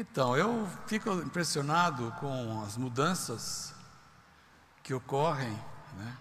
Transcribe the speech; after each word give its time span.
Então, 0.00 0.36
eu 0.36 0.64
fico 0.86 1.10
impressionado 1.14 2.14
com 2.20 2.62
as 2.62 2.76
mudanças 2.76 3.74
que 4.80 4.94
ocorrem, 4.94 5.50
né? 5.96 6.16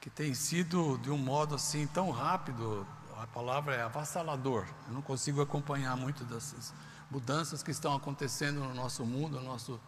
que 0.00 0.08
tem 0.08 0.32
sido 0.34 0.96
de 0.98 1.10
um 1.10 1.18
modo 1.18 1.56
assim 1.56 1.84
tão 1.88 2.12
rápido, 2.12 2.86
a 3.16 3.26
palavra 3.26 3.74
é 3.74 3.82
avassalador. 3.82 4.64
Eu 4.86 4.94
não 4.94 5.02
consigo 5.02 5.42
acompanhar 5.42 5.96
muito 5.96 6.22
dessas 6.22 6.72
mudanças 7.10 7.60
que 7.60 7.72
estão 7.72 7.92
acontecendo 7.92 8.60
no 8.60 8.72
nosso 8.72 9.04
mundo, 9.04 9.40
no 9.40 9.46
nosso 9.46 9.80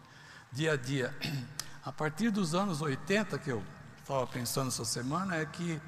dia 0.51 0.73
a 0.73 0.75
dia. 0.75 1.17
A 1.85 1.93
partir 1.93 2.29
dos 2.31 2.53
anos 2.53 2.81
80, 2.81 3.39
que 3.39 3.49
eu 3.49 3.63
estava 4.01 4.27
pensando 4.27 4.67
essa 4.67 4.83
semana, 4.83 5.37
é 5.37 5.45
que 5.45 5.81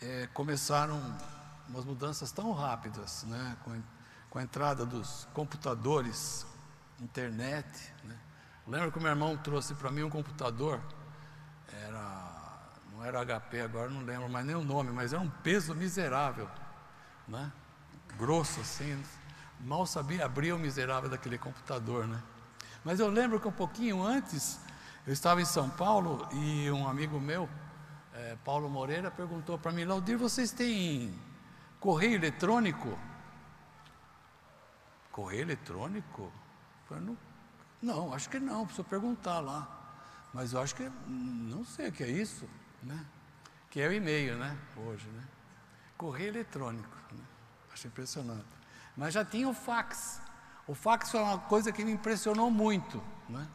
é, 0.00 0.28
começaram 0.32 1.02
umas 1.68 1.84
mudanças 1.84 2.30
tão 2.30 2.52
rápidas, 2.52 3.24
né? 3.24 3.56
com, 3.64 3.82
com 4.32 4.38
a 4.38 4.42
entrada 4.42 4.86
dos 4.86 5.28
computadores, 5.34 6.46
internet. 6.98 7.92
Né? 8.02 8.18
Lembro 8.66 8.90
que 8.90 8.98
o 8.98 9.02
meu 9.02 9.10
irmão 9.10 9.36
trouxe 9.36 9.74
para 9.74 9.90
mim 9.90 10.04
um 10.04 10.08
computador, 10.08 10.80
era, 11.84 12.70
não 12.90 13.04
era 13.04 13.22
HP, 13.22 13.60
agora 13.60 13.90
não 13.90 14.00
lembro 14.00 14.30
mais 14.30 14.46
nem 14.46 14.56
o 14.56 14.64
nome, 14.64 14.90
mas 14.90 15.12
era 15.12 15.20
um 15.20 15.28
peso 15.28 15.74
miserável, 15.74 16.48
né? 17.28 17.52
grosso 18.16 18.62
assim, 18.62 19.02
mal 19.60 19.84
sabia 19.84 20.24
abrir 20.24 20.54
o 20.54 20.58
miserável 20.58 21.10
daquele 21.10 21.36
computador. 21.36 22.08
Né? 22.08 22.18
Mas 22.82 23.00
eu 23.00 23.08
lembro 23.10 23.38
que 23.38 23.46
um 23.46 23.52
pouquinho 23.52 24.02
antes, 24.02 24.58
eu 25.06 25.12
estava 25.12 25.42
em 25.42 25.46
São 25.46 25.68
Paulo 25.68 26.26
e 26.32 26.70
um 26.70 26.88
amigo 26.88 27.20
meu, 27.20 27.50
é, 28.14 28.34
Paulo 28.42 28.70
Moreira, 28.70 29.10
perguntou 29.10 29.58
para 29.58 29.72
mim: 29.72 29.84
Laudir, 29.84 30.16
vocês 30.16 30.52
têm 30.52 31.14
correio 31.78 32.14
eletrônico? 32.14 32.98
Correio 35.12 35.42
eletrônico? 35.42 36.32
Falei, 36.88 37.04
não, 37.04 37.16
não, 37.82 38.14
acho 38.14 38.28
que 38.28 38.40
não, 38.40 38.64
preciso 38.64 38.88
perguntar 38.88 39.40
lá. 39.40 39.68
Mas 40.32 40.54
eu 40.54 40.60
acho 40.60 40.74
que, 40.74 40.90
não 41.06 41.64
sei 41.64 41.88
o 41.88 41.92
que 41.92 42.02
é 42.02 42.10
isso, 42.10 42.48
né? 42.82 43.04
Que 43.70 43.80
é 43.80 43.88
o 43.88 43.92
e-mail, 43.92 44.38
né? 44.38 44.56
Hoje, 44.76 45.06
né? 45.08 45.22
Correio 45.98 46.28
eletrônico, 46.28 46.96
né? 47.12 47.22
Acho 47.72 47.86
impressionante. 47.86 48.46
Mas 48.96 49.12
já 49.12 49.24
tinha 49.24 49.48
o 49.48 49.54
fax. 49.54 50.20
O 50.66 50.74
fax 50.74 51.10
foi 51.10 51.20
uma 51.20 51.38
coisa 51.38 51.70
que 51.70 51.84
me 51.84 51.92
impressionou 51.92 52.50
muito, 52.50 53.02
né? 53.28 53.46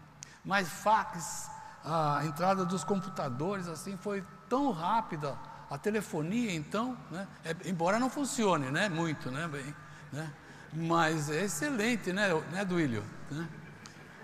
Mas 0.46 0.70
fax, 0.70 1.50
a 1.84 2.24
entrada 2.26 2.64
dos 2.64 2.84
computadores, 2.84 3.68
assim, 3.68 3.98
foi 3.98 4.24
tão 4.48 4.72
rápida. 4.72 5.38
A 5.70 5.78
telefonia, 5.78 6.54
então, 6.54 6.98
né? 7.12 7.28
É, 7.44 7.56
embora 7.68 8.00
não 8.00 8.10
funcione, 8.10 8.72
né? 8.72 8.88
Muito, 8.88 9.32
né? 9.32 9.48
Bem, 9.48 9.76
né? 10.14 10.34
Mas 10.74 11.30
é 11.30 11.44
excelente, 11.44 12.12
né, 12.14 12.28
né 12.52 12.66
Duílio? 12.66 13.04
Né? 13.32 13.48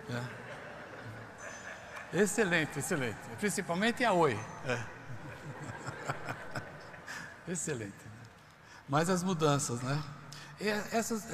É. 0.10 0.44
Excelente, 2.22 2.80
excelente. 2.80 3.18
Principalmente 3.40 4.04
a 4.06 4.14
Oi. 4.14 4.40
É. 4.66 4.80
excelente. 7.52 8.04
Mas 8.88 9.10
as 9.10 9.24
mudanças, 9.24 9.82
né? 9.82 10.04
E 10.60 10.70
essas, 10.70 11.26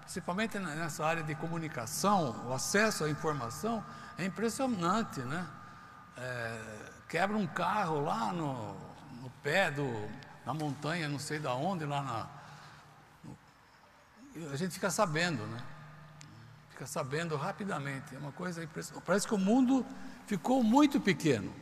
principalmente 0.00 0.58
nessa 0.58 1.06
área 1.06 1.22
de 1.22 1.34
comunicação, 1.34 2.48
o 2.48 2.52
acesso 2.52 3.04
à 3.04 3.08
informação 3.08 3.84
é 4.18 4.24
impressionante, 4.24 5.20
né? 5.20 5.46
É, 6.16 6.60
quebra 7.08 7.36
um 7.36 7.46
carro 7.46 8.00
lá 8.00 8.32
no, 8.32 8.74
no 9.22 9.30
pé 9.42 9.70
do, 9.70 9.86
na 10.44 10.52
montanha, 10.52 11.08
não 11.08 11.18
sei 11.18 11.38
da 11.38 11.54
onde, 11.54 11.84
lá 11.84 12.02
na. 12.02 12.41
A 14.52 14.56
gente 14.56 14.72
fica 14.72 14.90
sabendo, 14.90 15.46
né? 15.46 15.62
Fica 16.70 16.86
sabendo 16.86 17.36
rapidamente. 17.36 18.14
É 18.14 18.18
uma 18.18 18.32
coisa 18.32 18.64
impressionante. 18.64 19.04
Parece 19.04 19.26
que 19.26 19.34
o 19.34 19.38
mundo 19.38 19.84
ficou 20.26 20.62
muito 20.62 21.00
pequeno, 21.00 21.52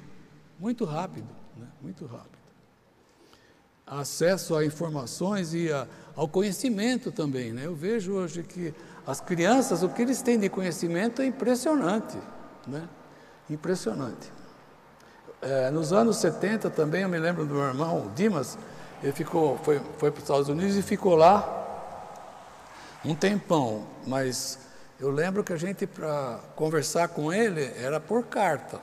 muito 0.58 0.84
rápido, 0.84 1.28
né? 1.56 1.66
Muito 1.82 2.06
rápido. 2.06 2.38
Acesso 3.86 4.54
a 4.54 4.64
informações 4.64 5.52
e 5.52 5.72
a, 5.72 5.86
ao 6.14 6.28
conhecimento 6.28 7.10
também, 7.10 7.52
né? 7.52 7.66
Eu 7.66 7.74
vejo 7.74 8.12
hoje 8.12 8.44
que 8.44 8.72
as 9.04 9.20
crianças, 9.20 9.82
o 9.82 9.88
que 9.88 10.02
eles 10.02 10.22
têm 10.22 10.38
de 10.38 10.48
conhecimento 10.48 11.22
é 11.22 11.26
impressionante, 11.26 12.16
né? 12.68 12.88
Impressionante. 13.48 14.32
É, 15.42 15.70
nos 15.70 15.92
anos 15.92 16.18
70 16.18 16.70
também, 16.70 17.02
eu 17.02 17.08
me 17.08 17.18
lembro 17.18 17.44
do 17.44 17.54
meu 17.54 17.64
irmão, 17.64 18.12
Dimas, 18.14 18.56
ele 19.02 19.12
ficou, 19.12 19.58
foi, 19.58 19.80
foi 19.98 20.10
para 20.12 20.18
os 20.18 20.24
Estados 20.24 20.48
Unidos 20.48 20.76
e 20.76 20.82
ficou 20.82 21.16
lá 21.16 21.59
um 23.04 23.14
tempão, 23.14 23.86
mas 24.06 24.58
eu 24.98 25.10
lembro 25.10 25.42
que 25.42 25.52
a 25.52 25.56
gente, 25.56 25.86
para 25.86 26.38
conversar 26.54 27.08
com 27.08 27.32
ele, 27.32 27.72
era 27.76 27.98
por 27.98 28.24
carta. 28.24 28.80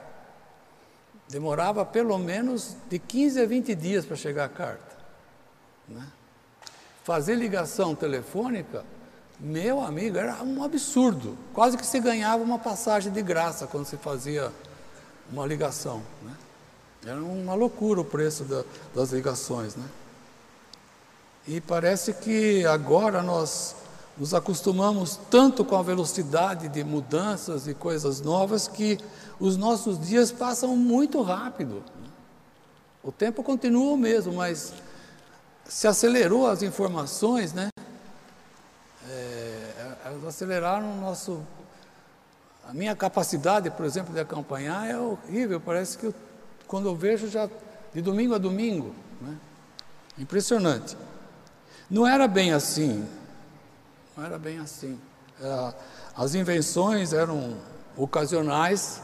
Demorava 1.30 1.86
pelo 1.86 2.18
menos 2.18 2.76
de 2.90 2.98
15 2.98 3.42
a 3.42 3.46
20 3.46 3.76
dias 3.76 4.06
para 4.06 4.16
chegar 4.16 4.46
a 4.46 4.50
carta. 4.50 4.98
Né? 5.88 6.08
Fazer 7.04 7.36
ligação 7.36 7.94
telefônica, 7.94 8.84
meu 9.40 9.82
amigo, 9.82 10.18
era 10.18 10.42
um 10.44 10.64
absurdo. 10.64 11.38
Quase 11.54 11.78
que 11.78 11.86
se 11.86 12.00
ganhava 12.00 12.42
uma 12.42 12.58
passagem 12.58 13.12
de 13.12 13.22
graça 13.22 13.68
quando 13.68 13.86
se 13.86 13.98
fazia 13.98 14.52
uma 15.32 15.46
ligação. 15.46 16.02
Né? 16.24 16.34
Era 17.06 17.22
uma 17.22 17.54
loucura 17.54 18.02
o 18.02 18.06
preço 18.06 18.44
da, 18.44 18.64
das 18.96 19.12
ligações, 19.12 19.76
né? 19.76 19.86
E 21.48 21.62
parece 21.62 22.14
que 22.14 22.66
agora 22.66 23.24
nós 23.24 23.74
nos 24.20 24.34
acostumamos 24.34 25.20
tanto 25.30 25.64
com 25.64 25.76
a 25.76 25.84
velocidade 25.84 26.68
de 26.68 26.84
mudanças 26.84 27.68
e 27.68 27.74
coisas 27.74 28.22
novas 28.22 28.68
que 28.68 28.98
os 29.40 29.56
nossos 29.56 30.00
dias 30.00 30.32
passam 30.32 30.76
muito 30.76 31.22
rápido. 31.22 31.84
O 33.04 33.12
tempo 33.12 33.44
continua 33.44 33.94
o 33.94 33.98
mesmo, 33.98 34.34
mas 34.34 34.74
se 35.66 35.88
acelerou 35.88 36.48
as 36.48 36.64
informações, 36.64 37.54
né? 37.54 37.70
É, 39.10 39.96
elas 40.06 40.26
aceleraram 40.26 40.98
o 40.98 41.02
nosso. 41.02 41.42
A 42.68 42.74
minha 42.74 42.96
capacidade, 42.96 43.70
por 43.70 43.86
exemplo, 43.86 44.14
de 44.14 44.20
acompanhar 44.20 44.90
é 44.90 44.98
horrível. 44.98 45.62
Parece 45.62 45.98
que 45.98 46.08
eu 46.08 46.14
quando 46.68 46.88
eu 46.88 46.96
vejo 46.96 47.30
já 47.30 47.50
de 47.94 48.02
domingo 48.02 48.36
a 48.36 48.38
domingo. 48.38 48.94
Né? 49.22 49.36
Impressionante. 50.18 50.98
Não 51.90 52.06
era 52.06 52.28
bem 52.28 52.52
assim. 52.52 53.08
Não 54.18 54.26
era 54.26 54.40
bem 54.40 54.58
assim. 54.58 55.00
É, 55.40 55.74
as 56.16 56.34
invenções 56.34 57.14
eram 57.14 57.56
ocasionais 57.96 59.00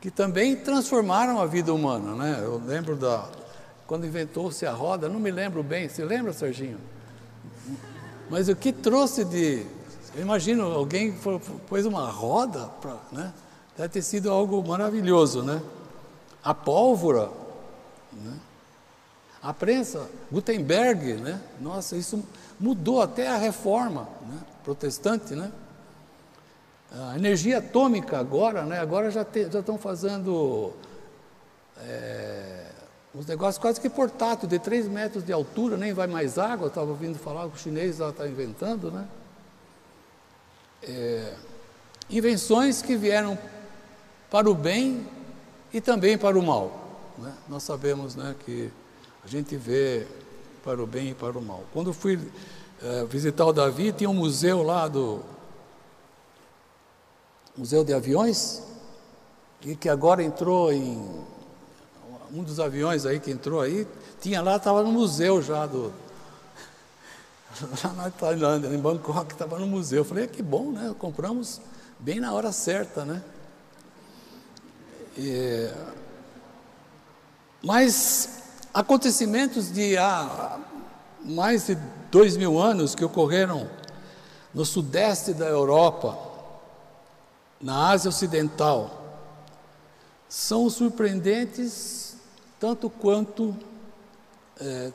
que 0.00 0.10
também 0.10 0.56
transformaram 0.56 1.38
a 1.38 1.44
vida 1.44 1.72
humana. 1.72 2.14
Né? 2.14 2.40
Eu 2.42 2.60
lembro 2.64 2.96
da. 2.96 3.28
Quando 3.86 4.06
inventou-se 4.06 4.64
a 4.64 4.72
roda, 4.72 5.06
não 5.06 5.20
me 5.20 5.30
lembro 5.30 5.62
bem. 5.62 5.86
Você 5.86 6.02
lembra, 6.02 6.32
Serginho? 6.32 6.78
Mas 8.30 8.48
o 8.48 8.56
que 8.56 8.72
trouxe 8.72 9.22
de. 9.22 9.66
Eu 10.14 10.22
imagino 10.22 10.64
alguém 10.64 11.14
pôs 11.68 11.84
uma 11.84 12.10
roda, 12.10 12.66
pra, 12.80 12.96
né? 13.12 13.32
deve 13.76 13.90
ter 13.90 14.02
sido 14.02 14.30
algo 14.30 14.66
maravilhoso, 14.66 15.42
né? 15.42 15.60
a 16.42 16.54
pólvora, 16.54 17.30
né? 18.12 18.38
a 19.42 19.52
prensa, 19.54 20.06
Gutenberg, 20.30 21.14
né? 21.14 21.40
nossa, 21.60 21.96
isso 21.96 22.22
mudou 22.62 23.02
até 23.02 23.26
a 23.26 23.36
reforma 23.36 24.08
né? 24.28 24.38
protestante, 24.62 25.34
né? 25.34 25.50
A 26.92 27.16
energia 27.16 27.58
atômica 27.58 28.18
agora, 28.18 28.64
né? 28.64 28.78
Agora 28.78 29.10
já, 29.10 29.24
te, 29.24 29.50
já 29.50 29.60
estão 29.60 29.76
fazendo 29.76 30.72
é, 31.78 32.66
uns 33.14 33.26
negócios 33.26 33.60
quase 33.60 33.80
que 33.80 33.90
portátil, 33.90 34.48
de 34.48 34.58
3 34.58 34.86
metros 34.86 35.24
de 35.24 35.32
altura, 35.32 35.76
nem 35.76 35.92
vai 35.92 36.06
mais 36.06 36.38
água, 36.38 36.68
estava 36.68 36.90
ouvindo 36.90 37.18
falar 37.18 37.48
que 37.48 37.56
o 37.56 37.58
chinês 37.58 37.96
já 37.96 38.10
está 38.10 38.28
inventando, 38.28 38.90
né? 38.92 39.08
É, 40.84 41.34
invenções 42.08 42.80
que 42.80 42.94
vieram 42.94 43.36
para 44.30 44.48
o 44.48 44.54
bem 44.54 45.06
e 45.72 45.80
também 45.80 46.16
para 46.16 46.38
o 46.38 46.42
mal. 46.42 47.00
Né? 47.18 47.32
Nós 47.48 47.62
sabemos 47.62 48.14
né, 48.14 48.34
que 48.44 48.70
a 49.24 49.28
gente 49.28 49.56
vê 49.56 50.06
para 50.62 50.82
o 50.82 50.86
bem 50.86 51.10
e 51.10 51.14
para 51.14 51.38
o 51.38 51.42
mal. 51.42 51.64
Quando 51.72 51.92
fui 51.92 52.18
é, 52.82 53.04
visitar 53.04 53.44
o 53.44 53.52
Davi, 53.52 53.92
tinha 53.92 54.08
um 54.08 54.14
museu 54.14 54.62
lá 54.62 54.88
do 54.88 55.20
Museu 57.56 57.84
de 57.84 57.92
Aviões, 57.92 58.62
e 59.64 59.76
que 59.76 59.88
agora 59.88 60.22
entrou 60.22 60.72
em 60.72 61.24
um 62.32 62.42
dos 62.42 62.58
aviões 62.58 63.04
aí 63.04 63.20
que 63.20 63.30
entrou 63.30 63.60
aí, 63.60 63.86
tinha 64.20 64.40
lá, 64.40 64.56
estava 64.56 64.82
no 64.82 64.90
museu 64.90 65.42
já 65.42 65.66
do 65.66 65.92
lá 67.84 67.92
na 67.92 68.10
Tailândia, 68.10 68.68
em 68.68 68.78
Bangkok, 68.78 69.32
estava 69.32 69.58
no 69.58 69.66
museu. 69.66 69.98
Eu 69.98 70.04
falei, 70.04 70.26
que 70.26 70.42
bom, 70.42 70.72
né? 70.72 70.94
Compramos 70.98 71.60
bem 71.98 72.18
na 72.18 72.32
hora 72.32 72.50
certa, 72.50 73.04
né? 73.04 73.22
E, 75.16 75.70
mas 77.62 78.41
acontecimentos 78.72 79.72
de 79.72 79.96
há 79.96 80.58
mais 81.24 81.66
de 81.66 81.76
dois 82.10 82.36
mil 82.36 82.58
anos 82.58 82.94
que 82.94 83.04
ocorreram 83.04 83.68
no 84.52 84.64
sudeste 84.64 85.32
da 85.32 85.46
Europa, 85.46 86.18
na 87.60 87.90
Ásia 87.90 88.08
Ocidental, 88.08 89.02
são 90.28 90.68
surpreendentes 90.68 92.16
tanto 92.58 92.88
quanto 92.88 93.56
é, 94.60 94.92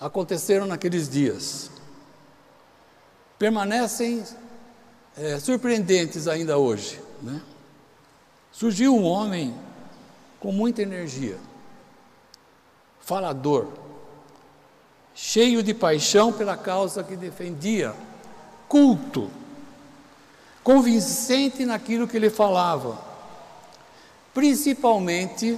aconteceram 0.00 0.66
naqueles 0.66 1.08
dias. 1.08 1.70
Permanecem 3.38 4.24
é, 5.16 5.38
surpreendentes 5.38 6.28
ainda 6.28 6.58
hoje. 6.58 7.00
Né? 7.22 7.40
Surgiu 8.52 8.94
um 8.94 9.04
homem 9.04 9.54
com 10.38 10.52
muita 10.52 10.82
energia, 10.82 11.38
falador, 13.06 13.68
cheio 15.14 15.62
de 15.62 15.72
paixão 15.72 16.32
pela 16.32 16.56
causa 16.56 17.04
que 17.04 17.14
defendia, 17.14 17.94
culto, 18.68 19.30
convincente 20.64 21.64
naquilo 21.64 22.08
que 22.08 22.16
ele 22.16 22.28
falava, 22.28 22.98
principalmente 24.34 25.56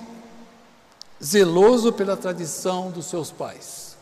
zeloso 1.25 1.91
pela 1.91 2.19
tradição 2.19 2.91
dos 2.91 3.07
seus 3.07 3.31
pais. 3.31 3.97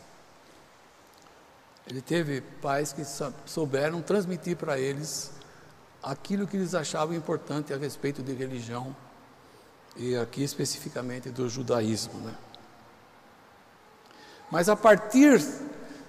Ele 1.89 2.01
teve 2.01 2.41
pais 2.41 2.91
que 2.91 3.03
souberam 3.45 4.01
transmitir 4.01 4.57
para 4.57 4.77
eles 4.77 5.31
aquilo 6.03 6.45
que 6.45 6.57
eles 6.57 6.75
achavam 6.75 7.15
importante 7.15 7.73
a 7.73 7.77
respeito 7.77 8.21
de 8.21 8.33
religião 8.33 8.93
e 9.95 10.17
aqui 10.17 10.43
especificamente 10.43 11.29
do 11.29 11.47
judaísmo, 11.47 12.19
né? 12.19 12.35
Mas 14.51 14.69
a 14.69 14.75
partir 14.75 15.43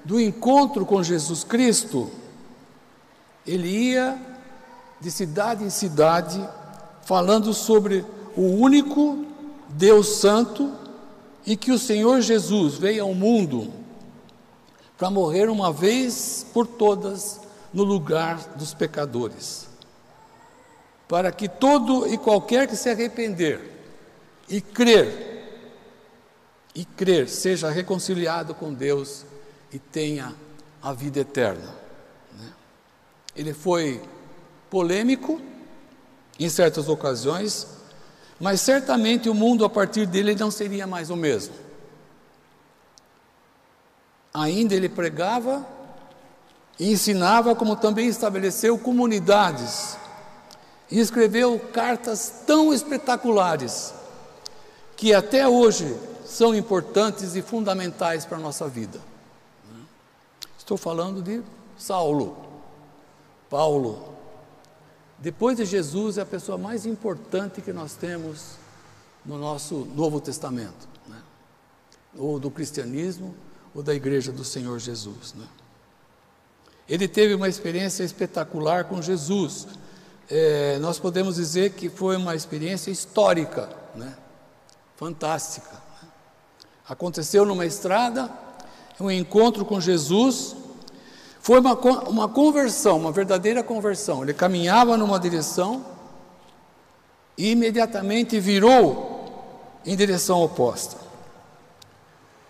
do 0.04 0.20
encontro 0.20 0.86
com 0.86 1.02
Jesus 1.02 1.44
Cristo, 1.44 2.10
ele 3.46 3.68
ia 3.68 4.18
de 5.00 5.10
cidade 5.10 5.64
em 5.64 5.70
cidade 5.70 6.46
falando 7.02 7.54
sobre 7.54 8.04
o 8.36 8.42
único 8.42 9.24
Deus 9.70 10.20
Santo 10.20 10.72
e 11.46 11.56
que 11.56 11.72
o 11.72 11.78
Senhor 11.78 12.20
Jesus 12.20 12.74
veio 12.74 13.04
ao 13.04 13.14
mundo 13.14 13.72
para 14.96 15.10
morrer 15.10 15.48
uma 15.48 15.72
vez 15.72 16.44
por 16.52 16.66
todas 16.66 17.40
no 17.72 17.84
lugar 17.84 18.38
dos 18.56 18.74
pecadores, 18.74 19.68
para 21.06 21.30
que 21.30 21.48
todo 21.48 22.06
e 22.12 22.18
qualquer 22.18 22.66
que 22.66 22.76
se 22.76 22.90
arrepender 22.90 23.60
e 24.48 24.60
crer, 24.60 25.37
e 26.78 26.84
crer, 26.84 27.28
seja 27.28 27.68
reconciliado 27.68 28.54
com 28.54 28.72
Deus 28.72 29.24
e 29.72 29.80
tenha 29.80 30.32
a 30.80 30.92
vida 30.92 31.18
eterna. 31.18 31.74
Né? 32.38 32.52
Ele 33.34 33.52
foi 33.52 34.00
polêmico 34.70 35.42
em 36.38 36.48
certas 36.48 36.88
ocasiões, 36.88 37.66
mas 38.38 38.60
certamente 38.60 39.28
o 39.28 39.34
mundo 39.34 39.64
a 39.64 39.68
partir 39.68 40.06
dele 40.06 40.36
não 40.36 40.52
seria 40.52 40.86
mais 40.86 41.10
o 41.10 41.16
mesmo. 41.16 41.52
Ainda 44.32 44.72
ele 44.72 44.88
pregava 44.88 45.66
e 46.78 46.92
ensinava, 46.92 47.56
como 47.56 47.74
também 47.74 48.06
estabeleceu 48.06 48.78
comunidades 48.78 49.98
e 50.88 51.00
escreveu 51.00 51.58
cartas 51.72 52.44
tão 52.46 52.72
espetaculares 52.72 53.92
que 54.96 55.12
até 55.12 55.48
hoje 55.48 56.06
são 56.28 56.54
importantes 56.54 57.34
e 57.34 57.40
fundamentais 57.40 58.26
para 58.26 58.36
a 58.36 58.40
nossa 58.40 58.68
vida. 58.68 59.00
Estou 60.58 60.76
falando 60.76 61.22
de 61.22 61.42
Saulo, 61.78 62.36
Paulo, 63.48 64.14
depois 65.18 65.56
de 65.56 65.64
Jesus, 65.64 66.18
é 66.18 66.20
a 66.20 66.26
pessoa 66.26 66.58
mais 66.58 66.84
importante 66.84 67.62
que 67.62 67.72
nós 67.72 67.94
temos 67.94 68.56
no 69.24 69.38
nosso 69.38 69.86
Novo 69.96 70.20
Testamento, 70.20 70.86
né? 71.08 71.20
ou 72.14 72.38
do 72.38 72.50
cristianismo, 72.50 73.34
ou 73.74 73.82
da 73.82 73.94
Igreja 73.94 74.30
do 74.30 74.44
Senhor 74.44 74.78
Jesus. 74.78 75.32
Né? 75.34 75.46
Ele 76.86 77.08
teve 77.08 77.34
uma 77.34 77.48
experiência 77.48 78.04
espetacular 78.04 78.84
com 78.84 79.00
Jesus. 79.00 79.66
É, 80.28 80.78
nós 80.78 80.98
podemos 80.98 81.36
dizer 81.36 81.72
que 81.72 81.88
foi 81.88 82.16
uma 82.16 82.34
experiência 82.34 82.90
histórica, 82.90 83.70
né? 83.94 84.14
fantástica. 84.94 85.87
Aconteceu 86.88 87.44
numa 87.44 87.66
estrada, 87.66 88.30
um 88.98 89.10
encontro 89.10 89.64
com 89.64 89.80
Jesus, 89.80 90.56
foi 91.40 91.60
uma, 91.60 91.74
uma 92.08 92.28
conversão, 92.28 92.96
uma 92.96 93.12
verdadeira 93.12 93.62
conversão. 93.62 94.22
Ele 94.22 94.34
caminhava 94.34 94.96
numa 94.96 95.18
direção 95.18 95.84
e 97.36 97.50
imediatamente 97.52 98.40
virou 98.40 99.80
em 99.84 99.96
direção 99.96 100.42
oposta. 100.42 100.96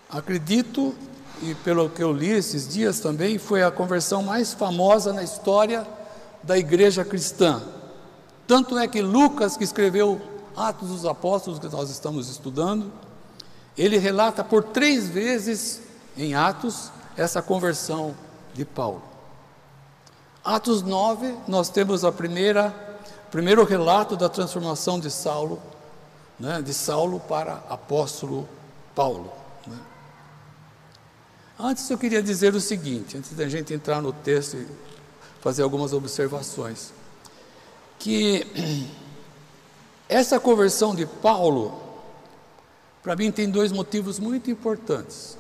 Acredito, 0.09 0.95
e 1.43 1.55
pelo 1.57 1.91
que 1.91 2.03
eu 2.03 2.13
li 2.13 2.31
esses 2.31 2.67
dias 2.67 3.01
também, 3.01 3.39
foi 3.39 3.63
a 3.63 3.71
conversão 3.71 4.23
mais 4.23 4.55
famosa 4.55 5.13
na 5.13 5.23
história 5.23 5.87
da 6.43 6.57
igreja 6.57 7.05
cristã. 7.05 7.63
Tanto 8.47 8.79
é 8.79 8.89
que 8.89 9.03
Lucas, 9.03 9.57
que 9.57 9.65
escreveu 9.65 10.21
Atos 10.57 10.89
dos 10.89 11.05
Apóstolos, 11.05 11.59
que 11.59 11.69
nós 11.69 11.91
estamos 11.91 12.31
estudando, 12.31 12.91
ele 13.79 13.97
relata 13.97 14.43
por 14.43 14.65
três 14.65 15.09
vezes 15.09 15.81
em 16.17 16.35
Atos 16.35 16.91
essa 17.17 17.41
conversão 17.41 18.15
de 18.53 18.65
Paulo. 18.65 19.03
Atos 20.45 20.83
9, 20.83 21.37
nós 21.47 21.69
temos 21.69 22.05
a 22.05 22.11
primeira, 22.11 22.71
primeiro 23.31 23.65
relato 23.65 24.17
da 24.17 24.29
transformação 24.29 24.99
de 24.99 25.11
Saulo, 25.11 25.63
né, 26.39 26.61
de 26.61 26.75
Saulo 26.75 27.21
para 27.21 27.63
apóstolo 27.69 28.49
Paulo. 28.95 29.33
Né. 29.67 29.79
Antes 31.59 31.89
eu 31.89 31.99
queria 31.99 32.23
dizer 32.23 32.55
o 32.55 32.61
seguinte, 32.61 33.17
antes 33.17 33.33
da 33.33 33.49
gente 33.49 33.73
entrar 33.73 34.03
no 34.03 34.13
texto 34.13 34.57
e 34.57 34.67
fazer 35.41 35.63
algumas 35.63 35.93
observações, 35.93 36.93
que 37.99 38.47
essa 40.09 40.41
conversão 40.41 40.95
de 40.95 41.05
Paulo, 41.05 41.88
para 43.09 43.17
mim 43.17 43.33
tem 43.33 43.49
dois 43.49 43.73
motivos 43.73 44.19
muito 44.19 44.51
importantes. 44.51 45.39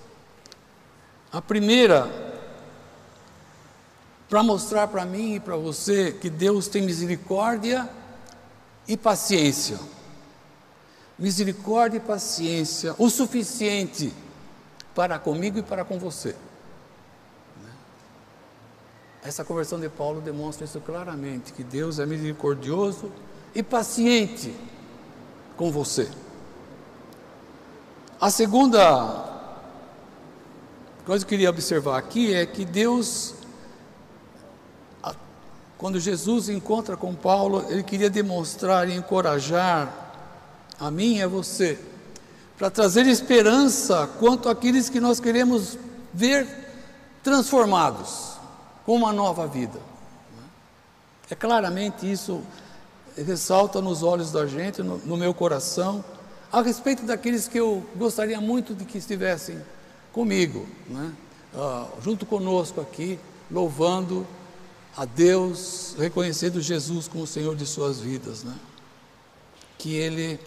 A 1.30 1.42
primeira 1.42 2.08
para 4.26 4.42
mostrar 4.42 4.88
para 4.88 5.04
mim 5.04 5.34
e 5.34 5.40
para 5.40 5.54
você 5.54 6.12
que 6.12 6.30
Deus 6.30 6.66
tem 6.66 6.80
misericórdia 6.80 7.86
e 8.88 8.96
paciência. 8.96 9.78
Misericórdia 11.18 11.98
e 11.98 12.00
paciência, 12.00 12.94
o 12.96 13.10
suficiente 13.10 14.14
para 14.94 15.18
comigo 15.18 15.58
e 15.58 15.62
para 15.62 15.84
com 15.84 15.98
você. 15.98 16.34
Essa 19.22 19.44
conversão 19.44 19.78
de 19.78 19.90
Paulo 19.90 20.22
demonstra 20.22 20.64
isso 20.64 20.80
claramente: 20.80 21.52
que 21.52 21.62
Deus 21.62 21.98
é 21.98 22.06
misericordioso 22.06 23.12
e 23.54 23.62
paciente 23.62 24.54
com 25.54 25.70
você. 25.70 26.08
A 28.20 28.30
segunda 28.30 29.24
coisa 31.06 31.24
que 31.24 31.34
eu 31.34 31.38
queria 31.38 31.50
observar 31.50 31.98
aqui 31.98 32.34
é 32.34 32.44
que 32.44 32.64
Deus 32.64 33.34
quando 35.78 36.00
Jesus 36.00 36.48
encontra 36.48 36.96
com 36.96 37.14
Paulo, 37.14 37.64
ele 37.68 37.84
queria 37.84 38.10
demonstrar 38.10 38.88
e 38.88 38.94
encorajar 38.94 40.10
a 40.78 40.90
mim 40.90 41.18
e 41.18 41.22
a 41.22 41.28
você, 41.28 41.78
para 42.58 42.68
trazer 42.68 43.06
esperança 43.06 44.10
quanto 44.18 44.48
àqueles 44.48 44.90
que 44.90 44.98
nós 44.98 45.20
queremos 45.20 45.78
ver 46.12 46.48
transformados 47.22 48.32
com 48.84 48.96
uma 48.96 49.12
nova 49.12 49.46
vida. 49.46 49.78
É 51.30 51.36
claramente 51.36 52.10
isso 52.10 52.42
ressalta 53.16 53.80
nos 53.80 54.02
olhos 54.02 54.32
da 54.32 54.46
gente, 54.46 54.82
no, 54.82 54.98
no 54.98 55.16
meu 55.16 55.32
coração, 55.32 56.04
a 56.50 56.62
respeito 56.62 57.04
daqueles 57.04 57.46
que 57.46 57.58
eu 57.58 57.84
gostaria 57.96 58.40
muito 58.40 58.74
de 58.74 58.84
que 58.84 58.98
estivessem 58.98 59.60
comigo, 60.12 60.66
né? 60.88 61.12
ah, 61.54 61.86
junto 62.02 62.26
conosco 62.26 62.80
aqui, 62.80 63.18
louvando 63.50 64.26
a 64.96 65.04
Deus, 65.04 65.94
reconhecendo 65.98 66.60
Jesus 66.60 67.06
como 67.06 67.24
o 67.24 67.26
Senhor 67.26 67.54
de 67.54 67.66
suas 67.66 68.00
vidas, 68.00 68.42
né? 68.42 68.54
Que 69.76 69.94
Ele, 69.94 70.40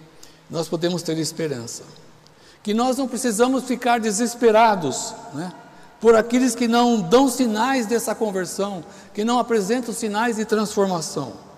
nós 0.49 0.67
podemos 0.67 1.01
ter 1.01 1.17
esperança, 1.17 1.83
que 2.61 2.73
nós 2.73 2.97
não 2.97 3.07
precisamos 3.07 3.63
ficar 3.63 3.99
desesperados, 3.99 5.13
né? 5.33 5.53
Por 6.01 6.15
aqueles 6.15 6.55
que 6.55 6.67
não 6.67 6.99
dão 6.99 7.29
sinais 7.29 7.85
dessa 7.85 8.15
conversão, 8.15 8.83
que 9.13 9.23
não 9.23 9.39
apresentam 9.39 9.93
sinais 9.93 10.37
de 10.37 10.45
transformação. 10.45 11.50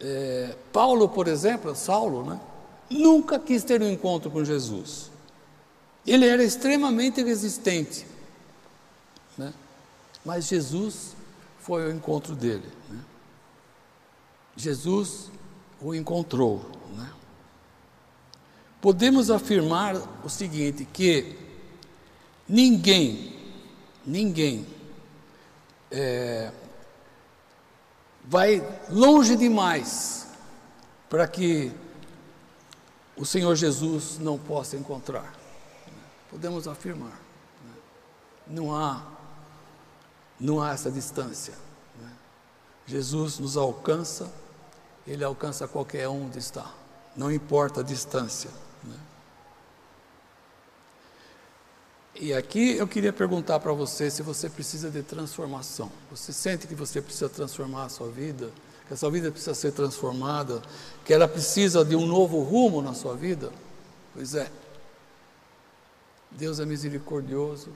É, 0.00 0.56
Paulo, 0.72 1.08
por 1.08 1.28
exemplo, 1.28 1.74
Saulo, 1.74 2.24
né? 2.24 2.40
Nunca 2.88 3.38
quis 3.38 3.62
ter 3.62 3.82
um 3.82 3.88
encontro 3.88 4.30
com 4.30 4.44
Jesus. 4.44 5.10
Ele 6.06 6.26
era 6.26 6.42
extremamente 6.42 7.22
resistente. 7.22 8.06
Né? 9.36 9.52
Mas 10.24 10.46
Jesus 10.46 11.14
foi 11.60 11.86
o 11.86 11.94
encontro 11.94 12.34
dele. 12.34 12.66
Né? 12.88 12.98
Jesus 14.56 15.30
o 15.80 15.94
encontrou. 15.94 16.64
Né? 16.96 17.10
Podemos 18.80 19.30
afirmar 19.30 19.96
o 20.24 20.28
seguinte: 20.28 20.84
que 20.84 21.36
ninguém, 22.48 23.36
ninguém 24.04 24.66
é, 25.90 26.50
vai 28.30 28.64
longe 28.88 29.34
demais 29.34 30.28
para 31.08 31.26
que 31.26 31.72
o 33.16 33.26
Senhor 33.26 33.56
Jesus 33.56 34.20
não 34.20 34.38
possa 34.38 34.76
encontrar. 34.76 35.34
Podemos 36.30 36.68
afirmar. 36.68 37.10
Né? 37.10 37.74
Não 38.46 38.72
há, 38.72 39.04
não 40.38 40.62
há 40.62 40.70
essa 40.70 40.92
distância. 40.92 41.54
Né? 42.00 42.12
Jesus 42.86 43.40
nos 43.40 43.56
alcança, 43.56 44.32
Ele 45.04 45.24
alcança 45.24 45.66
qualquer 45.66 46.08
um 46.08 46.26
onde 46.26 46.38
está, 46.38 46.72
não 47.16 47.32
importa 47.32 47.80
a 47.80 47.82
distância. 47.82 48.50
Né? 48.84 48.96
E 52.14 52.34
aqui 52.34 52.76
eu 52.76 52.86
queria 52.86 53.12
perguntar 53.12 53.60
para 53.60 53.72
você 53.72 54.10
se 54.10 54.22
você 54.22 54.48
precisa 54.48 54.90
de 54.90 55.02
transformação. 55.02 55.90
Você 56.10 56.32
sente 56.32 56.66
que 56.66 56.74
você 56.74 57.00
precisa 57.00 57.28
transformar 57.28 57.84
a 57.84 57.88
sua 57.88 58.08
vida? 58.08 58.50
Que 58.88 58.94
a 58.94 58.96
sua 58.96 59.10
vida 59.10 59.30
precisa 59.30 59.54
ser 59.54 59.72
transformada? 59.72 60.60
Que 61.04 61.14
ela 61.14 61.28
precisa 61.28 61.84
de 61.84 61.94
um 61.94 62.06
novo 62.06 62.42
rumo 62.42 62.82
na 62.82 62.94
sua 62.94 63.14
vida? 63.14 63.52
Pois 64.14 64.34
é. 64.34 64.50
Deus 66.30 66.60
é 66.60 66.66
misericordioso 66.66 67.70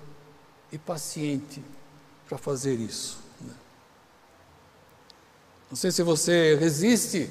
e 0.71 0.79
paciente 0.79 1.63
para 2.29 2.39
fazer 2.39 2.75
isso. 2.75 3.19
Né? 3.41 3.55
Não 5.71 5.77
sei 5.77 5.91
se 5.91 6.03
você 6.03 6.57
resiste 6.57 7.31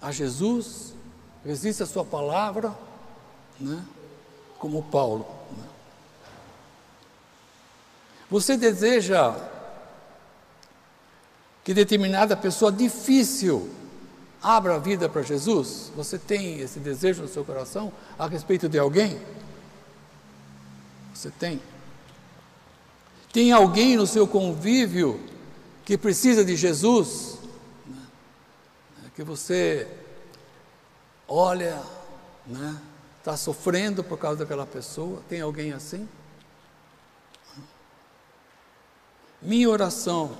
a 0.00 0.12
Jesus, 0.12 0.94
resiste 1.44 1.82
a 1.82 1.86
Sua 1.86 2.04
palavra, 2.04 2.76
né? 3.58 3.84
como 4.58 4.82
Paulo. 4.84 5.37
Você 8.30 8.56
deseja 8.56 9.34
que 11.64 11.72
determinada 11.72 12.36
pessoa 12.36 12.70
difícil 12.70 13.70
abra 14.42 14.76
a 14.76 14.78
vida 14.78 15.08
para 15.08 15.22
Jesus? 15.22 15.90
Você 15.96 16.18
tem 16.18 16.60
esse 16.60 16.78
desejo 16.78 17.22
no 17.22 17.28
seu 17.28 17.44
coração 17.44 17.92
a 18.18 18.26
respeito 18.26 18.68
de 18.68 18.78
alguém? 18.78 19.18
Você 21.14 21.30
tem? 21.30 21.60
Tem 23.32 23.52
alguém 23.52 23.96
no 23.96 24.06
seu 24.06 24.26
convívio 24.26 25.20
que 25.84 25.96
precisa 25.96 26.44
de 26.44 26.54
Jesus? 26.54 27.38
Que 29.14 29.22
você 29.24 29.88
olha, 31.26 31.82
né? 32.46 32.80
Está 33.18 33.36
sofrendo 33.36 34.04
por 34.04 34.16
causa 34.16 34.38
daquela 34.38 34.64
pessoa? 34.64 35.20
Tem 35.28 35.40
alguém 35.40 35.72
assim? 35.72 36.08
Minha 39.40 39.70
oração, 39.70 40.36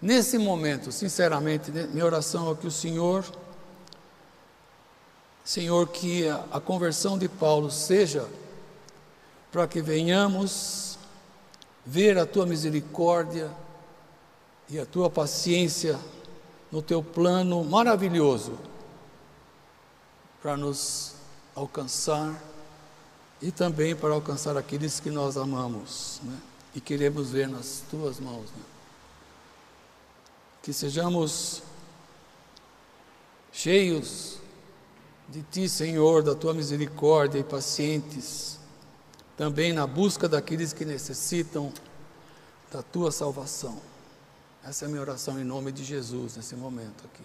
nesse 0.00 0.38
momento, 0.38 0.92
sinceramente, 0.92 1.72
né, 1.72 1.88
minha 1.92 2.04
oração 2.04 2.52
é 2.52 2.54
que 2.54 2.66
o 2.66 2.70
Senhor, 2.70 3.24
Senhor, 5.44 5.88
que 5.88 6.28
a, 6.28 6.60
conversão 6.60 7.18
de 7.18 7.28
Paulo 7.28 7.68
seja 7.68 8.28
para 9.50 9.66
que 9.66 9.82
venhamos 9.82 10.96
ver 11.84 12.16
a 12.16 12.24
tua 12.24 12.46
misericórdia 12.46 13.50
e 14.68 14.78
a 14.78 14.86
tua 14.86 15.10
paciência 15.10 15.98
no 16.70 16.80
teu 16.80 17.02
plano 17.02 17.64
maravilhoso 17.64 18.56
para 20.40 20.56
nos 20.56 21.14
alcançar 21.56 22.40
e 23.42 23.50
também 23.50 23.96
para 23.96 24.14
alcançar 24.14 24.56
aqueles 24.56 25.00
que 25.00 25.10
nós 25.10 25.36
amamos 25.36 26.20
né? 26.22 26.38
E 26.74 26.80
queremos 26.80 27.30
ver 27.30 27.48
nas 27.48 27.82
tuas 27.90 28.18
mãos. 28.18 28.50
Né? 28.50 28.64
Que 30.62 30.72
sejamos 30.72 31.62
cheios 33.52 34.38
de 35.28 35.42
ti, 35.42 35.68
Senhor, 35.68 36.22
da 36.22 36.34
tua 36.34 36.54
misericórdia 36.54 37.38
e 37.38 37.44
pacientes 37.44 38.58
também 39.36 39.72
na 39.72 39.86
busca 39.86 40.28
daqueles 40.28 40.72
que 40.72 40.84
necessitam 40.84 41.72
da 42.70 42.82
tua 42.82 43.10
salvação. 43.10 43.78
Essa 44.64 44.84
é 44.84 44.86
a 44.86 44.88
minha 44.88 45.00
oração 45.00 45.40
em 45.40 45.44
nome 45.44 45.72
de 45.72 45.82
Jesus 45.84 46.36
nesse 46.36 46.54
momento 46.54 47.04
aqui. 47.04 47.24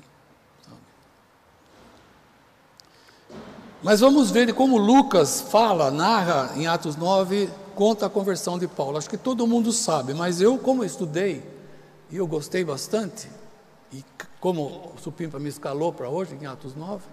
Mas 3.84 4.00
vamos 4.00 4.32
ver 4.32 4.54
como 4.54 4.78
Lucas 4.78 5.42
fala, 5.42 5.92
narra 5.92 6.54
em 6.56 6.66
Atos 6.66 6.96
9, 6.96 7.48
conta 7.78 8.08
a 8.08 8.10
conversão 8.10 8.58
de 8.58 8.68
Paulo. 8.68 8.98
Acho 8.98 9.08
que 9.08 9.18
todo 9.18 9.46
mundo 9.46 9.72
sabe, 9.72 10.16
mas 10.16 10.42
eu, 10.42 10.58
como 10.58 10.84
estudei, 10.84 11.44
e 12.10 12.18
eu 12.18 12.26
gostei 12.26 12.66
bastante, 12.66 13.30
e 13.94 14.04
como 14.40 14.94
o 14.96 15.00
Supimpa 15.00 15.38
me 15.38 15.48
escalou 15.48 15.94
para 15.94 16.10
hoje, 16.10 16.36
em 16.42 16.48
Atos 16.48 16.76
9, 16.76 17.06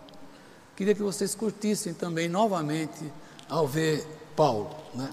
queria 0.75 0.95
que 0.95 1.03
vocês 1.03 1.35
curtissem 1.35 1.93
também 1.93 2.31
novamente 2.31 3.13
ao 3.47 3.69
ver 3.69 4.07
Paulo. 4.35 4.75
Né? 4.95 5.13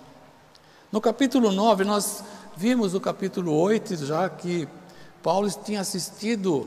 No 0.89 1.01
capítulo 1.01 1.51
9, 1.51 1.84
nós 1.84 2.24
vimos 2.55 2.93
no 2.93 3.01
capítulo 3.01 3.53
8 3.53 4.05
já 4.05 4.29
que 4.29 4.70
Paulo 5.22 5.51
tinha 5.51 5.81
assistido 5.81 6.65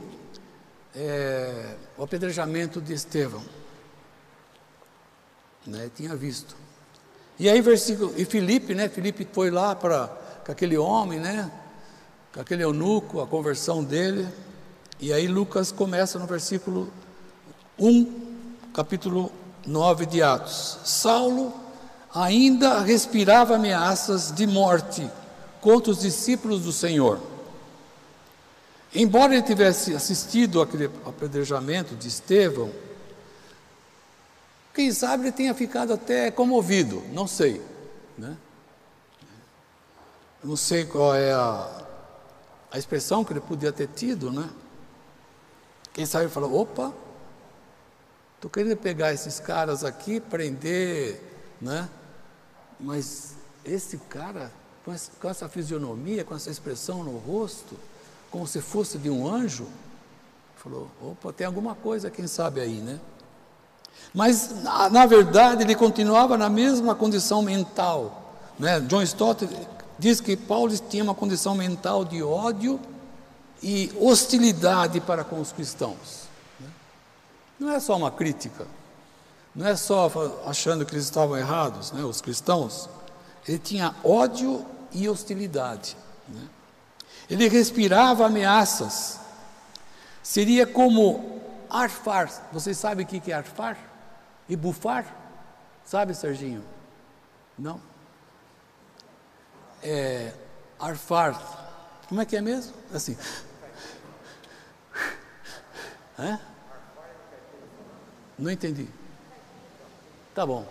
é, 0.95 1.75
o 1.97 2.03
apedrejamento 2.03 2.79
de 2.79 2.93
Estevão. 2.93 3.41
Né? 5.65 5.89
Tinha 5.95 6.15
visto. 6.15 6.64
E 7.37 7.49
aí, 7.49 7.59
versículo, 7.61 8.13
e 8.15 8.23
Filipe, 8.23 8.73
né? 8.73 8.87
Filipe 8.87 9.27
foi 9.31 9.51
lá 9.51 9.75
para 9.75 10.07
com 10.45 10.51
aquele 10.51 10.77
homem, 10.77 11.19
né? 11.19 11.51
Com 12.33 12.39
aquele 12.39 12.63
eunuco, 12.63 13.19
a 13.19 13.27
conversão 13.27 13.83
dele. 13.83 14.27
E 14.99 15.11
aí 15.11 15.27
Lucas 15.27 15.71
começa 15.71 16.17
no 16.17 16.25
versículo 16.25 16.89
1, 17.77 18.69
capítulo 18.73 19.31
9 19.65 20.05
de 20.05 20.21
Atos. 20.21 20.79
Saulo 20.85 21.53
ainda 22.13 22.79
respirava 22.79 23.55
ameaças 23.55 24.31
de 24.31 24.47
morte 24.47 25.09
contra 25.59 25.91
os 25.91 25.99
discípulos 25.99 26.61
do 26.61 26.71
Senhor. 26.71 27.19
Embora 28.93 29.33
ele 29.33 29.43
tivesse 29.43 29.93
assistido 29.93 30.61
aquele 30.61 30.89
apedrejamento 31.05 31.95
de 31.95 32.07
Estevão, 32.07 32.71
quem 34.75 34.91
sabe 34.91 35.23
ele 35.23 35.31
tenha 35.31 35.53
ficado 35.53 35.93
até 35.93 36.29
comovido, 36.29 37.01
não 37.13 37.25
sei. 37.25 37.61
Né? 38.17 38.35
Não 40.43 40.57
sei 40.57 40.85
qual 40.85 41.15
é 41.15 41.31
a, 41.31 41.85
a 42.69 42.77
expressão 42.77 43.23
que 43.23 43.31
ele 43.31 43.39
podia 43.39 43.71
ter 43.71 43.87
tido, 43.87 44.29
né? 44.29 44.49
Quem 45.93 46.05
sabe 46.05 46.25
ele 46.25 46.31
falou: 46.31 46.59
opa, 46.59 46.93
estou 48.35 48.51
querendo 48.51 48.75
pegar 48.75 49.13
esses 49.13 49.39
caras 49.39 49.85
aqui, 49.85 50.19
prender, 50.19 51.21
né? 51.61 51.89
Mas 52.77 53.33
esse 53.63 53.97
cara, 53.97 54.51
com 54.83 54.91
essa, 54.91 55.11
com 55.21 55.29
essa 55.29 55.47
fisionomia, 55.47 56.25
com 56.25 56.35
essa 56.35 56.49
expressão 56.49 57.01
no 57.01 57.17
rosto, 57.17 57.77
como 58.29 58.45
se 58.45 58.59
fosse 58.59 58.97
de 58.97 59.09
um 59.09 59.25
anjo, 59.25 59.67
falou: 60.57 60.91
opa, 61.01 61.31
tem 61.31 61.47
alguma 61.47 61.75
coisa, 61.75 62.11
quem 62.11 62.27
sabe 62.27 62.59
aí, 62.59 62.81
né? 62.81 62.99
Mas, 64.13 64.63
na, 64.63 64.89
na 64.89 65.05
verdade, 65.05 65.63
ele 65.63 65.75
continuava 65.75 66.37
na 66.37 66.49
mesma 66.49 66.95
condição 66.95 67.41
mental. 67.41 68.33
Né? 68.57 68.79
John 68.81 69.01
Stott 69.01 69.47
diz 69.99 70.21
que 70.21 70.37
Paulo 70.37 70.77
tinha 70.77 71.03
uma 71.03 71.15
condição 71.15 71.55
mental 71.55 72.05
de 72.05 72.23
ódio 72.23 72.79
e 73.61 73.91
hostilidade 73.99 75.01
para 75.01 75.23
com 75.23 75.39
os 75.41 75.51
cristãos. 75.51 76.27
Né? 76.59 76.67
Não 77.59 77.71
é 77.71 77.79
só 77.79 77.97
uma 77.97 78.11
crítica, 78.11 78.65
não 79.55 79.67
é 79.67 79.75
só 79.75 80.11
achando 80.45 80.85
que 80.85 80.93
eles 80.93 81.05
estavam 81.05 81.37
errados, 81.37 81.91
né, 81.91 82.03
os 82.03 82.21
cristãos, 82.21 82.89
ele 83.47 83.57
tinha 83.57 83.95
ódio 84.03 84.65
e 84.91 85.07
hostilidade. 85.09 85.95
Né? 86.27 86.41
Ele 87.29 87.47
respirava 87.47 88.25
ameaças. 88.25 89.19
Seria 90.21 90.65
como 90.65 91.41
arfar. 91.69 92.29
Vocês 92.51 92.77
sabem 92.77 93.05
o 93.05 93.07
que 93.07 93.31
é 93.31 93.35
arfar? 93.35 93.77
E 94.47 94.55
bufar? 94.55 95.05
Sabe, 95.83 96.13
Serginho? 96.13 96.63
Não? 97.57 97.81
É, 99.81 100.33
arfar. 100.79 101.39
Como 102.07 102.21
é 102.21 102.25
que 102.25 102.35
é 102.35 102.41
mesmo? 102.41 102.73
Assim. 102.93 103.17
Hã? 106.17 106.39
Não 108.37 108.51
entendi. 108.51 108.87
Tá 110.33 110.45
bom. 110.45 110.65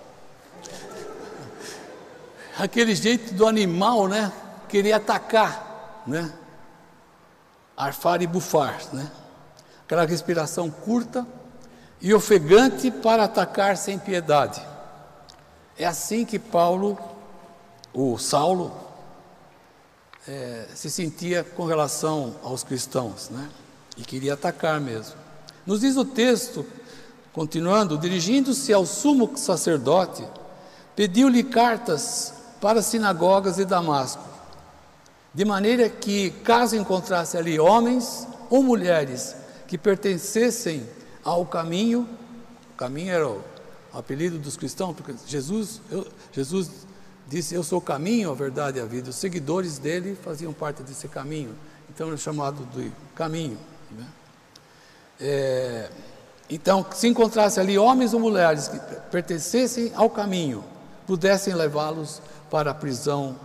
Aquele 2.58 2.94
jeito 2.94 3.34
do 3.34 3.46
animal, 3.46 4.08
né? 4.08 4.32
Querer 4.68 4.92
atacar, 4.92 6.02
né? 6.06 6.32
arfar 7.76 8.22
e 8.22 8.26
bufar, 8.26 8.78
né? 8.92 9.10
Aquela 9.84 10.06
respiração 10.06 10.70
curta 10.70 11.26
e 12.00 12.12
ofegante 12.12 12.90
para 12.90 13.24
atacar 13.24 13.76
sem 13.76 13.98
piedade. 13.98 14.60
É 15.78 15.84
assim 15.84 16.24
que 16.24 16.38
Paulo, 16.38 16.98
o 17.92 18.16
Saulo, 18.18 18.72
é, 20.26 20.66
se 20.74 20.90
sentia 20.90 21.44
com 21.44 21.64
relação 21.64 22.34
aos 22.42 22.62
cristãos, 22.62 23.28
né? 23.30 23.48
E 23.96 24.02
queria 24.02 24.34
atacar 24.34 24.80
mesmo. 24.80 25.14
Nos 25.66 25.80
diz 25.80 25.96
o 25.96 26.04
texto, 26.04 26.64
continuando, 27.32 27.98
dirigindo-se 27.98 28.72
ao 28.72 28.86
sumo 28.86 29.36
sacerdote, 29.36 30.26
pediu-lhe 30.96 31.42
cartas 31.42 32.32
para 32.60 32.80
as 32.80 32.86
sinagogas 32.86 33.56
de 33.56 33.64
Damasco, 33.64 34.24
de 35.32 35.44
maneira 35.44 35.88
que, 35.88 36.30
caso 36.42 36.76
encontrasse 36.76 37.36
ali 37.36 37.58
homens 37.58 38.26
ou 38.48 38.62
mulheres 38.62 39.36
que 39.66 39.78
pertencessem 39.78 40.86
ao 41.22 41.46
caminho, 41.46 42.08
o 42.72 42.76
caminho 42.76 43.12
era 43.12 43.28
o 43.28 43.42
apelido 43.92 44.38
dos 44.38 44.56
cristãos, 44.56 44.94
porque 44.94 45.14
Jesus, 45.26 45.80
eu, 45.90 46.06
Jesus 46.32 46.70
disse: 47.26 47.54
Eu 47.54 47.62
sou 47.62 47.78
o 47.78 47.82
caminho, 47.82 48.30
a 48.30 48.34
verdade 48.34 48.78
e 48.78 48.80
a 48.82 48.84
vida. 48.84 49.10
Os 49.10 49.16
seguidores 49.16 49.78
dele 49.78 50.16
faziam 50.16 50.52
parte 50.52 50.82
desse 50.82 51.08
caminho, 51.08 51.54
então 51.88 52.12
é 52.12 52.16
chamado 52.16 52.64
de 52.74 52.92
caminho. 53.14 53.58
Né? 53.90 54.06
É, 55.20 55.90
então, 56.50 56.84
se 56.92 57.08
encontrasse 57.08 57.58
ali 57.58 57.78
homens 57.78 58.12
ou 58.12 58.20
mulheres 58.20 58.68
que 58.68 58.78
pertencessem 59.10 59.92
ao 59.94 60.10
caminho, 60.10 60.62
pudessem 61.06 61.54
levá-los 61.54 62.20
para 62.50 62.72
a 62.72 62.74
prisão 62.74 63.38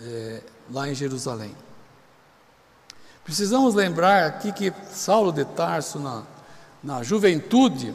é, 0.00 0.40
lá 0.70 0.88
em 0.88 0.94
Jerusalém. 0.94 1.54
Precisamos 3.24 3.74
lembrar 3.74 4.26
aqui 4.26 4.52
que 4.52 4.70
Saulo 4.90 5.32
de 5.32 5.46
Tarso, 5.46 5.98
na, 5.98 6.24
na 6.82 7.02
juventude, 7.02 7.94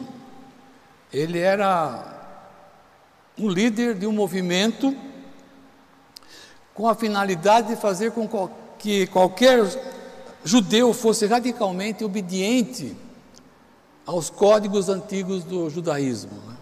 ele 1.12 1.38
era 1.38 2.42
um 3.38 3.48
líder 3.48 3.94
de 3.94 4.08
um 4.08 4.12
movimento 4.12 4.94
com 6.74 6.88
a 6.88 6.96
finalidade 6.96 7.68
de 7.68 7.76
fazer 7.76 8.10
com 8.10 8.50
que 8.76 9.06
qualquer 9.06 9.60
judeu 10.44 10.92
fosse 10.92 11.26
radicalmente 11.26 12.02
obediente 12.02 12.96
aos 14.04 14.30
códigos 14.30 14.88
antigos 14.88 15.44
do 15.44 15.70
judaísmo. 15.70 16.32
Né? 16.48 16.56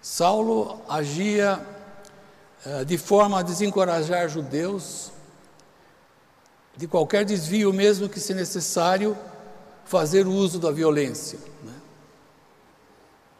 Saulo 0.00 0.80
agia 0.88 1.60
eh, 2.64 2.84
de 2.84 2.96
forma 2.96 3.40
a 3.40 3.42
desencorajar 3.42 4.28
judeus 4.28 5.10
de 6.76 6.86
qualquer 6.86 7.24
desvio, 7.24 7.72
mesmo 7.72 8.08
que 8.08 8.20
se 8.20 8.32
necessário, 8.34 9.16
fazer 9.84 10.26
uso 10.26 10.58
da 10.58 10.70
violência. 10.70 11.38
Né? 11.62 11.74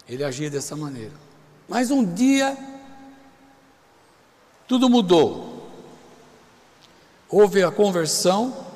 Ele 0.09 0.25
agia 0.25 0.51
dessa 0.51 0.77
maneira. 0.77 1.15
Mas 1.69 1.91
um 1.91 2.05
dia, 2.05 2.57
tudo 4.67 4.91
mudou. 4.91 5.69
Houve 7.29 7.63
a 7.63 7.71
conversão 7.71 8.67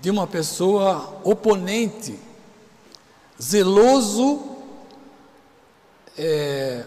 de 0.00 0.10
uma 0.10 0.26
pessoa 0.26 1.20
oponente, 1.22 2.18
zeloso, 3.40 4.42
é, 6.18 6.84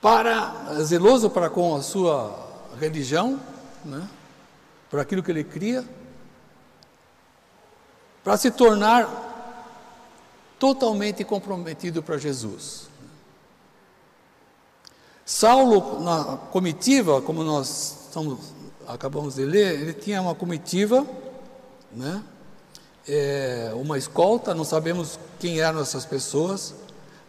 para, 0.00 0.82
zeloso 0.84 1.28
para 1.28 1.50
com 1.50 1.74
a 1.74 1.82
sua 1.82 2.46
religião, 2.78 3.40
né? 3.84 4.08
Por 4.90 5.00
aquilo 5.00 5.22
que 5.22 5.30
ele 5.30 5.44
cria, 5.44 5.84
para 8.22 8.36
se 8.36 8.50
tornar 8.50 9.26
totalmente 10.58 11.24
comprometido 11.24 12.02
para 12.02 12.18
Jesus. 12.18 12.88
Saulo, 15.24 16.00
na 16.02 16.36
comitiva, 16.52 17.20
como 17.20 17.42
nós 17.42 18.06
estamos, 18.06 18.38
acabamos 18.86 19.34
de 19.34 19.44
ler, 19.44 19.80
ele 19.80 19.92
tinha 19.92 20.22
uma 20.22 20.34
comitiva, 20.34 21.06
né? 21.92 22.22
É, 23.08 23.72
uma 23.74 23.98
escolta, 23.98 24.54
não 24.54 24.64
sabemos 24.64 25.18
quem 25.38 25.60
eram 25.60 25.80
essas 25.80 26.04
pessoas, 26.04 26.74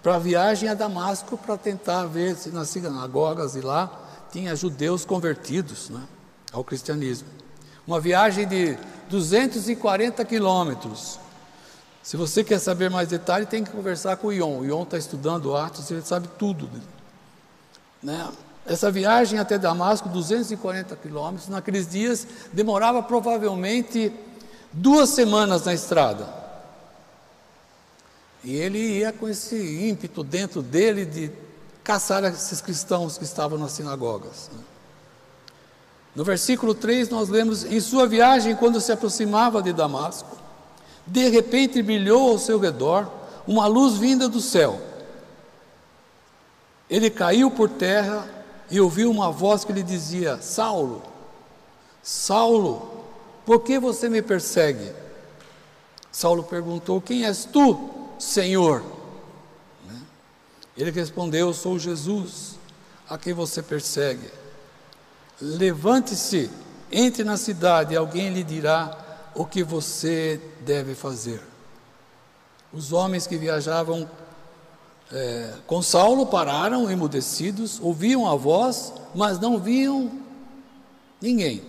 para 0.02 0.16
a 0.16 0.20
viagem 0.20 0.70
a 0.70 0.74
Damasco 0.74 1.38
para 1.38 1.58
tentar 1.58 2.06
ver 2.06 2.36
se 2.36 2.50
nas 2.50 2.70
sinagogas 2.70 3.56
e 3.56 3.62
lá 3.62 4.26
tinha 4.32 4.56
judeus 4.56 5.04
convertidos 5.04 5.90
né, 5.90 6.02
ao 6.52 6.64
cristianismo. 6.64 7.28
Uma 7.88 8.02
viagem 8.02 8.46
de 8.46 8.78
240 9.10 10.26
quilômetros. 10.26 11.18
Se 12.04 12.18
você 12.18 12.44
quer 12.44 12.60
saber 12.60 12.90
mais 12.90 13.08
detalhes, 13.08 13.48
tem 13.48 13.64
que 13.64 13.72
conversar 13.72 14.18
com 14.18 14.28
o 14.28 14.34
Ion. 14.34 14.60
O 14.60 14.66
Ion 14.66 14.84
está 14.84 14.98
estudando 14.98 15.56
Atos, 15.56 15.90
ele 15.90 16.02
sabe 16.02 16.28
tudo. 16.38 16.70
Né? 18.04 18.30
Essa 18.66 18.92
viagem 18.92 19.40
até 19.40 19.58
Damasco, 19.58 20.10
240 20.10 20.98
quilômetros, 20.98 21.48
naqueles 21.48 21.90
dias, 21.90 22.28
demorava 22.52 23.02
provavelmente 23.02 24.12
duas 24.74 25.10
semanas 25.10 25.64
na 25.64 25.74
estrada. 25.74 26.28
E 28.44 28.54
ele 28.54 28.80
ia 28.80 29.14
com 29.14 29.30
esse 29.30 29.90
ímpeto 29.90 30.24
dentro 30.26 30.62
dele 30.62 31.06
de 31.06 31.32
caçar 31.84 32.24
esses 32.26 32.60
cristãos 32.60 33.18
que 33.18 33.24
estavam 33.24 33.58
nas 33.58 33.72
sinagogas. 33.72 34.50
Né? 34.54 34.60
No 36.18 36.24
versículo 36.24 36.74
3, 36.74 37.10
nós 37.10 37.30
lemos: 37.30 37.64
Em 37.64 37.80
sua 37.80 38.08
viagem, 38.08 38.56
quando 38.56 38.82
se 38.82 38.92
aproximava 38.92 39.62
de 39.62 39.72
Damasco, 39.72 40.36
de 41.06 41.30
repente 41.30 41.80
brilhou 41.84 42.32
ao 42.32 42.40
seu 42.40 42.58
redor 42.58 43.08
uma 43.48 43.68
luz 43.68 44.00
vinda 44.00 44.28
do 44.28 44.42
céu. 44.42 44.82
Ele 46.90 47.12
caiu 47.12 47.52
por 47.52 47.70
terra 47.70 48.28
e 48.72 48.82
ouviu 48.82 49.12
uma 49.12 49.32
voz 49.32 49.64
que 49.64 49.72
lhe 49.72 49.84
dizia: 49.84 50.42
Saulo, 50.42 51.04
Saulo, 52.02 53.06
por 53.46 53.60
que 53.60 53.78
você 53.78 54.10
me 54.10 54.24
persegue? 54.24 54.92
Saulo 56.12 56.42
perguntou: 56.42 57.00
Quem 57.00 57.28
és 57.28 57.46
tu, 57.46 57.92
Senhor? 58.18 58.84
Né? 59.86 60.02
Ele 60.76 60.90
respondeu: 60.90 61.54
Sou 61.54 61.78
Jesus, 61.78 62.56
a 63.08 63.20
quem 63.20 63.34
você 63.34 63.62
persegue. 63.62 64.47
Levante-se, 65.40 66.50
entre 66.92 67.24
na 67.24 67.38
cidade 67.38 67.94
e 67.94 67.98
alguém 67.98 68.30
lhe 68.30 68.44
dirá 68.44 68.98
o 69.36 69.46
que 69.46 69.64
você 69.64 70.42
deve 70.66 70.96
fazer. 70.96 71.42
Os 72.74 72.92
homens 72.92 73.28
que 73.28 73.38
viajavam 73.38 74.10
é, 75.12 75.54
com 75.68 75.82
Saulo 75.82 76.26
pararam 76.26 76.90
emudecidos, 76.90 77.80
ouviam 77.80 78.28
a 78.28 78.36
voz, 78.36 78.94
mas 79.14 79.40
não 79.40 79.60
viam 79.60 80.12
ninguém. 81.22 81.62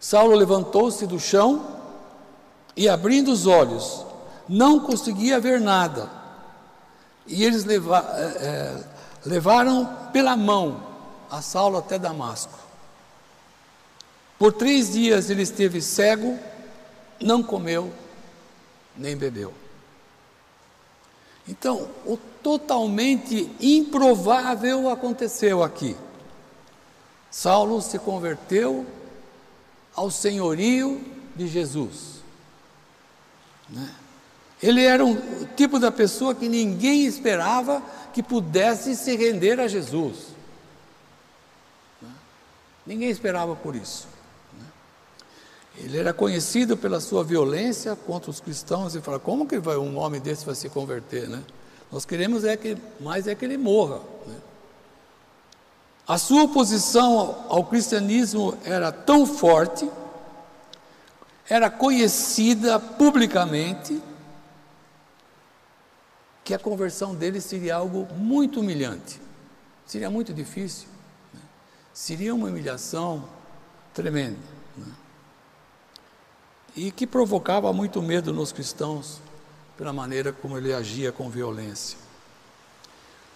Saulo 0.00 0.34
levantou-se 0.34 1.06
do 1.06 1.20
chão 1.20 1.66
e, 2.74 2.88
abrindo 2.88 3.30
os 3.30 3.46
olhos, 3.46 4.06
não 4.48 4.80
conseguia 4.80 5.38
ver 5.38 5.60
nada. 5.60 6.08
E 7.26 7.44
eles 7.44 7.64
leva, 7.64 7.98
é, 8.16 8.22
é 8.22 8.84
levaram 9.26 9.84
pela 10.12 10.36
mão 10.36 10.87
a 11.30 11.42
Saulo 11.42 11.78
até 11.78 11.98
Damasco. 11.98 12.58
Por 14.38 14.52
três 14.52 14.92
dias 14.92 15.30
ele 15.30 15.42
esteve 15.42 15.82
cego, 15.82 16.38
não 17.20 17.42
comeu, 17.42 17.92
nem 18.96 19.16
bebeu. 19.16 19.52
Então, 21.48 21.88
o 22.04 22.16
totalmente 22.42 23.50
improvável 23.60 24.90
aconteceu 24.90 25.62
aqui. 25.62 25.96
Saulo 27.30 27.80
se 27.80 27.98
converteu 27.98 28.86
ao 29.94 30.10
senhorio 30.10 31.02
de 31.34 31.48
Jesus. 31.48 32.22
Né? 33.68 33.90
Ele 34.62 34.84
era 34.84 35.04
um 35.04 35.16
tipo 35.56 35.78
da 35.78 35.90
pessoa 35.90 36.34
que 36.34 36.48
ninguém 36.48 37.06
esperava 37.06 37.82
que 38.12 38.22
pudesse 38.22 38.94
se 38.94 39.16
render 39.16 39.58
a 39.58 39.68
Jesus. 39.68 40.37
Ninguém 42.88 43.10
esperava 43.10 43.54
por 43.54 43.76
isso. 43.76 44.08
Né? 44.58 44.64
Ele 45.76 45.98
era 45.98 46.14
conhecido 46.14 46.74
pela 46.74 47.00
sua 47.00 47.22
violência 47.22 47.94
contra 47.94 48.30
os 48.30 48.40
cristãos 48.40 48.94
e 48.94 49.02
fala: 49.02 49.18
como 49.18 49.46
que 49.46 49.58
vai, 49.58 49.76
um 49.76 49.98
homem 49.98 50.18
desse 50.18 50.46
vai 50.46 50.54
se 50.54 50.70
converter, 50.70 51.28
né? 51.28 51.44
Nós 51.92 52.06
queremos 52.06 52.44
é 52.44 52.56
que 52.56 52.78
mais 52.98 53.28
é 53.28 53.34
que 53.34 53.44
ele 53.44 53.58
morra. 53.58 54.00
Né? 54.26 54.36
A 56.06 56.16
sua 56.16 56.44
oposição 56.44 57.18
ao, 57.18 57.46
ao 57.50 57.64
cristianismo 57.66 58.56
era 58.64 58.90
tão 58.90 59.26
forte, 59.26 59.86
era 61.46 61.68
conhecida 61.68 62.80
publicamente, 62.80 64.02
que 66.42 66.54
a 66.54 66.58
conversão 66.58 67.14
dele 67.14 67.42
seria 67.42 67.76
algo 67.76 68.08
muito 68.14 68.60
humilhante, 68.60 69.20
seria 69.84 70.08
muito 70.08 70.32
difícil. 70.32 70.88
Seria 71.98 72.32
uma 72.32 72.46
humilhação 72.46 73.28
tremenda. 73.92 74.38
Né? 74.76 74.86
e 76.76 76.92
que 76.92 77.08
provocava 77.08 77.72
muito 77.72 78.00
medo 78.00 78.32
nos 78.32 78.52
cristãos 78.52 79.20
pela 79.76 79.92
maneira 79.92 80.32
como 80.32 80.56
ele 80.56 80.72
agia 80.72 81.10
com 81.10 81.28
violência. 81.28 81.98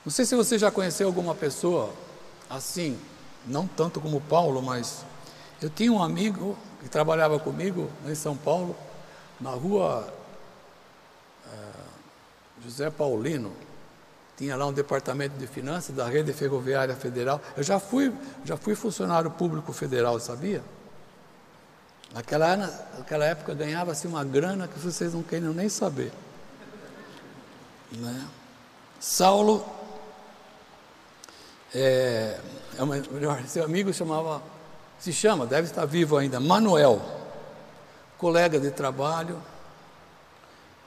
Não 0.04 0.12
sei 0.12 0.24
se 0.24 0.36
você 0.36 0.56
já 0.56 0.70
conheceu 0.70 1.08
alguma 1.08 1.34
pessoa 1.34 1.92
assim, 2.48 2.96
não 3.44 3.66
tanto 3.66 4.00
como 4.00 4.20
Paulo, 4.20 4.62
mas 4.62 5.04
eu 5.60 5.68
tinha 5.68 5.92
um 5.92 6.00
amigo 6.00 6.56
que 6.80 6.88
trabalhava 6.88 7.36
comigo 7.40 7.90
em 8.06 8.14
São 8.14 8.36
Paulo, 8.36 8.76
na 9.40 9.50
rua 9.50 10.14
é, 11.52 12.62
José 12.62 12.90
Paulino, 12.90 13.52
tinha 14.36 14.56
lá 14.56 14.66
um 14.66 14.72
departamento 14.72 15.36
de 15.38 15.46
finanças 15.46 15.94
da 15.94 16.06
rede 16.06 16.32
ferroviária 16.32 16.94
federal. 16.96 17.40
Eu 17.56 17.62
já 17.62 17.78
fui, 17.78 18.12
já 18.44 18.56
fui 18.56 18.74
funcionário 18.74 19.30
público 19.30 19.72
federal, 19.72 20.18
sabia? 20.18 20.62
Naquela, 22.12 22.56
naquela 22.56 23.24
época 23.24 23.54
ganhava-se 23.54 24.06
uma 24.06 24.24
grana 24.24 24.68
que 24.68 24.78
vocês 24.78 25.14
não 25.14 25.22
querem 25.22 25.48
nem 25.48 25.68
saber. 25.68 26.12
Né? 27.92 28.26
Saulo, 29.00 29.64
é, 31.74 32.38
é 32.78 32.82
uma, 32.82 32.96
melhor, 32.96 33.42
seu 33.46 33.64
amigo 33.64 33.92
chamava, 33.92 34.42
se 34.98 35.12
chama, 35.12 35.46
deve 35.46 35.68
estar 35.68 35.86
vivo 35.86 36.16
ainda, 36.16 36.38
Manuel, 36.38 37.00
colega 38.18 38.60
de 38.60 38.70
trabalho. 38.70 39.40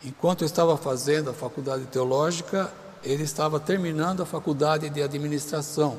Enquanto 0.04 0.44
eu 0.44 0.46
estava 0.46 0.78
fazendo 0.78 1.32
a 1.32 1.34
faculdade 1.34 1.86
teológica, 1.86 2.72
ele 3.06 3.24
estava 3.24 3.60
terminando 3.60 4.24
a 4.24 4.26
faculdade 4.26 4.90
de 4.90 5.02
administração. 5.02 5.98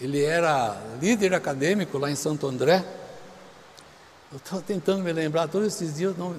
Ele 0.00 0.22
era 0.24 0.76
líder 1.00 1.34
acadêmico 1.34 1.98
lá 1.98 2.10
em 2.10 2.16
Santo 2.16 2.46
André. 2.46 2.84
Eu 4.32 4.38
estou 4.38 4.60
tentando 4.60 5.02
me 5.04 5.12
lembrar 5.12 5.48
todos 5.48 5.68
esses 5.68 5.96
dias, 5.96 6.14
o 6.16 6.18
nome, 6.18 6.36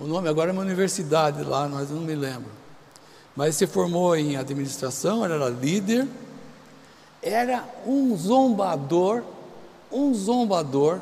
o 0.00 0.06
nome 0.06 0.28
agora 0.28 0.50
é 0.50 0.52
uma 0.52 0.62
universidade 0.62 1.42
lá, 1.44 1.68
mas 1.68 1.90
eu 1.90 1.96
não 1.96 2.02
me 2.02 2.14
lembro. 2.14 2.50
Mas 3.36 3.54
se 3.54 3.66
formou 3.66 4.16
em 4.16 4.36
administração, 4.36 5.24
era 5.24 5.48
líder, 5.48 6.06
era 7.22 7.64
um 7.86 8.16
zombador, 8.16 9.22
um 9.90 10.12
zombador 10.12 11.00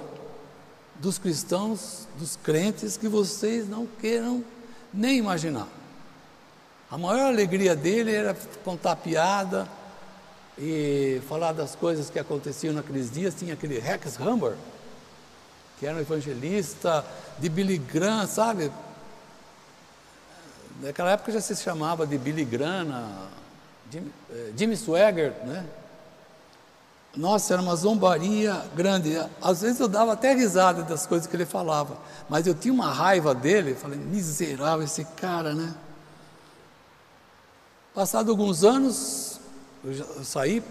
dos 0.96 1.18
cristãos, 1.18 2.06
dos 2.18 2.36
crentes 2.36 2.96
que 2.96 3.08
vocês 3.08 3.68
não 3.68 3.86
queiram 3.86 4.44
nem 4.92 5.16
imaginar. 5.16 5.79
A 6.90 6.98
maior 6.98 7.26
alegria 7.26 7.76
dele 7.76 8.12
era 8.12 8.36
contar 8.64 8.96
piada 8.96 9.68
e 10.58 11.22
falar 11.28 11.52
das 11.52 11.76
coisas 11.76 12.10
que 12.10 12.18
aconteciam 12.18 12.74
naqueles 12.74 13.12
dias. 13.12 13.32
Tinha 13.32 13.54
aquele 13.54 13.78
Rex 13.78 14.18
Humber, 14.18 14.56
que 15.78 15.86
era 15.86 15.96
um 15.96 16.00
evangelista, 16.00 17.04
de 17.38 17.48
Billy 17.48 17.78
Graham, 17.78 18.26
sabe? 18.26 18.72
Naquela 20.82 21.12
época 21.12 21.30
já 21.30 21.40
se 21.40 21.54
chamava 21.54 22.04
de 22.04 22.18
Billy 22.18 22.44
Graham, 22.44 23.28
Jimmy, 23.88 24.12
eh, 24.32 24.52
Jimmy 24.56 24.76
Swagger, 24.76 25.32
né? 25.44 25.64
Nossa, 27.16 27.52
era 27.52 27.62
uma 27.62 27.76
zombaria 27.76 28.64
grande. 28.74 29.16
Às 29.40 29.62
vezes 29.62 29.78
eu 29.78 29.86
dava 29.86 30.14
até 30.14 30.34
risada 30.34 30.82
das 30.82 31.06
coisas 31.06 31.28
que 31.28 31.36
ele 31.36 31.46
falava, 31.46 31.96
mas 32.28 32.48
eu 32.48 32.54
tinha 32.54 32.74
uma 32.74 32.92
raiva 32.92 33.32
dele. 33.32 33.76
Falei, 33.76 33.98
miserável 33.98 34.84
esse 34.84 35.04
cara, 35.04 35.54
né? 35.54 35.72
Passado 37.94 38.30
alguns 38.30 38.62
anos, 38.62 39.40
eu, 39.84 39.92
já, 39.92 40.04
eu 40.04 40.24
saí 40.24 40.62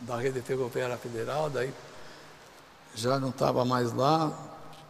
da 0.00 0.16
rede 0.16 0.40
ferroviária 0.42 0.96
federal, 0.96 1.48
daí 1.48 1.72
já 2.94 3.18
não 3.18 3.30
estava 3.30 3.64
mais 3.64 3.92
lá. 3.92 4.32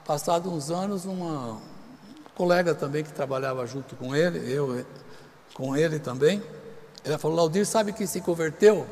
Passado 0.07 0.51
uns 0.51 0.71
anos, 0.71 1.05
uma 1.05 1.61
colega 2.35 2.75
também 2.75 3.05
que 3.05 3.13
trabalhava 3.13 3.67
junto 3.67 3.95
com 3.97 4.15
ele, 4.15 4.51
eu 4.51 4.85
com 5.55 5.77
ele 5.77 5.99
também, 6.01 6.43
ela 7.05 7.19
falou, 7.19 7.37
Laudir, 7.37 7.65
sabe 7.65 7.93
que 7.93 8.07
se 8.07 8.21
converteu? 8.21 8.87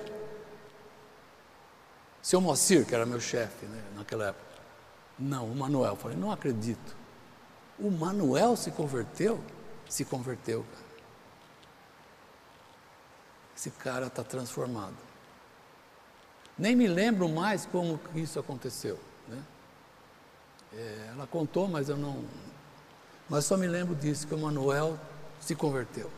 Seu 2.22 2.40
Moacir, 2.40 2.86
que 2.86 2.94
era 2.94 3.04
meu 3.04 3.18
chefe 3.18 3.66
né, 3.66 3.82
naquela 3.96 4.28
época. 4.28 4.44
Não, 5.18 5.46
o 5.46 5.56
Manuel. 5.56 5.92
Eu 5.92 5.96
falei, 5.96 6.16
não 6.16 6.30
acredito. 6.30 6.96
O 7.78 7.90
Manuel 7.90 8.54
se 8.54 8.70
converteu? 8.70 9.40
Se 9.88 10.04
converteu, 10.04 10.64
cara. 10.72 10.91
Esse 13.62 13.70
cara 13.70 14.08
está 14.08 14.24
transformado. 14.24 14.96
Nem 16.58 16.74
me 16.74 16.88
lembro 16.88 17.28
mais 17.28 17.64
como 17.64 18.00
isso 18.12 18.40
aconteceu. 18.40 18.98
Né? 19.28 19.40
É, 20.72 21.10
ela 21.12 21.28
contou, 21.28 21.68
mas 21.68 21.88
eu 21.88 21.96
não. 21.96 22.24
Mas 23.28 23.44
só 23.44 23.56
me 23.56 23.68
lembro 23.68 23.94
disso, 23.94 24.26
que 24.26 24.34
o 24.34 24.38
Manuel 24.38 24.98
se 25.40 25.54
converteu. 25.54 26.10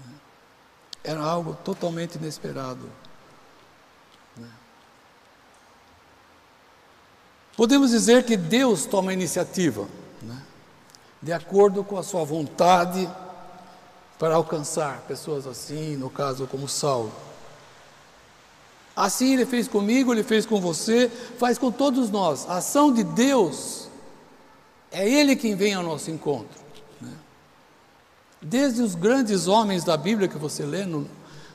Né? 0.00 0.14
Era 1.04 1.20
algo 1.20 1.54
totalmente 1.54 2.16
inesperado. 2.16 2.90
Né? 4.36 4.50
Podemos 7.56 7.92
dizer 7.92 8.24
que 8.24 8.36
Deus 8.36 8.84
toma 8.84 9.12
a 9.12 9.14
iniciativa, 9.14 9.86
né? 10.20 10.42
de 11.22 11.32
acordo 11.32 11.84
com 11.84 11.96
a 11.96 12.02
sua 12.02 12.24
vontade, 12.24 13.08
para 14.22 14.36
alcançar 14.36 15.00
pessoas 15.00 15.48
assim, 15.48 15.96
no 15.96 16.08
caso 16.08 16.46
como 16.46 16.68
Saulo. 16.68 17.12
Assim 18.94 19.32
ele 19.32 19.44
fez 19.44 19.66
comigo, 19.66 20.14
ele 20.14 20.22
fez 20.22 20.46
com 20.46 20.60
você, 20.60 21.08
faz 21.08 21.58
com 21.58 21.72
todos 21.72 22.08
nós. 22.08 22.48
A 22.48 22.58
ação 22.58 22.92
de 22.94 23.02
Deus 23.02 23.88
é 24.92 25.08
Ele 25.08 25.34
quem 25.34 25.56
vem 25.56 25.74
ao 25.74 25.82
nosso 25.82 26.08
encontro. 26.08 26.56
Né? 27.00 27.12
Desde 28.40 28.80
os 28.80 28.94
grandes 28.94 29.48
homens 29.48 29.82
da 29.82 29.96
Bíblia 29.96 30.28
que 30.28 30.38
você 30.38 30.64
lê 30.64 30.86
no, 30.86 31.10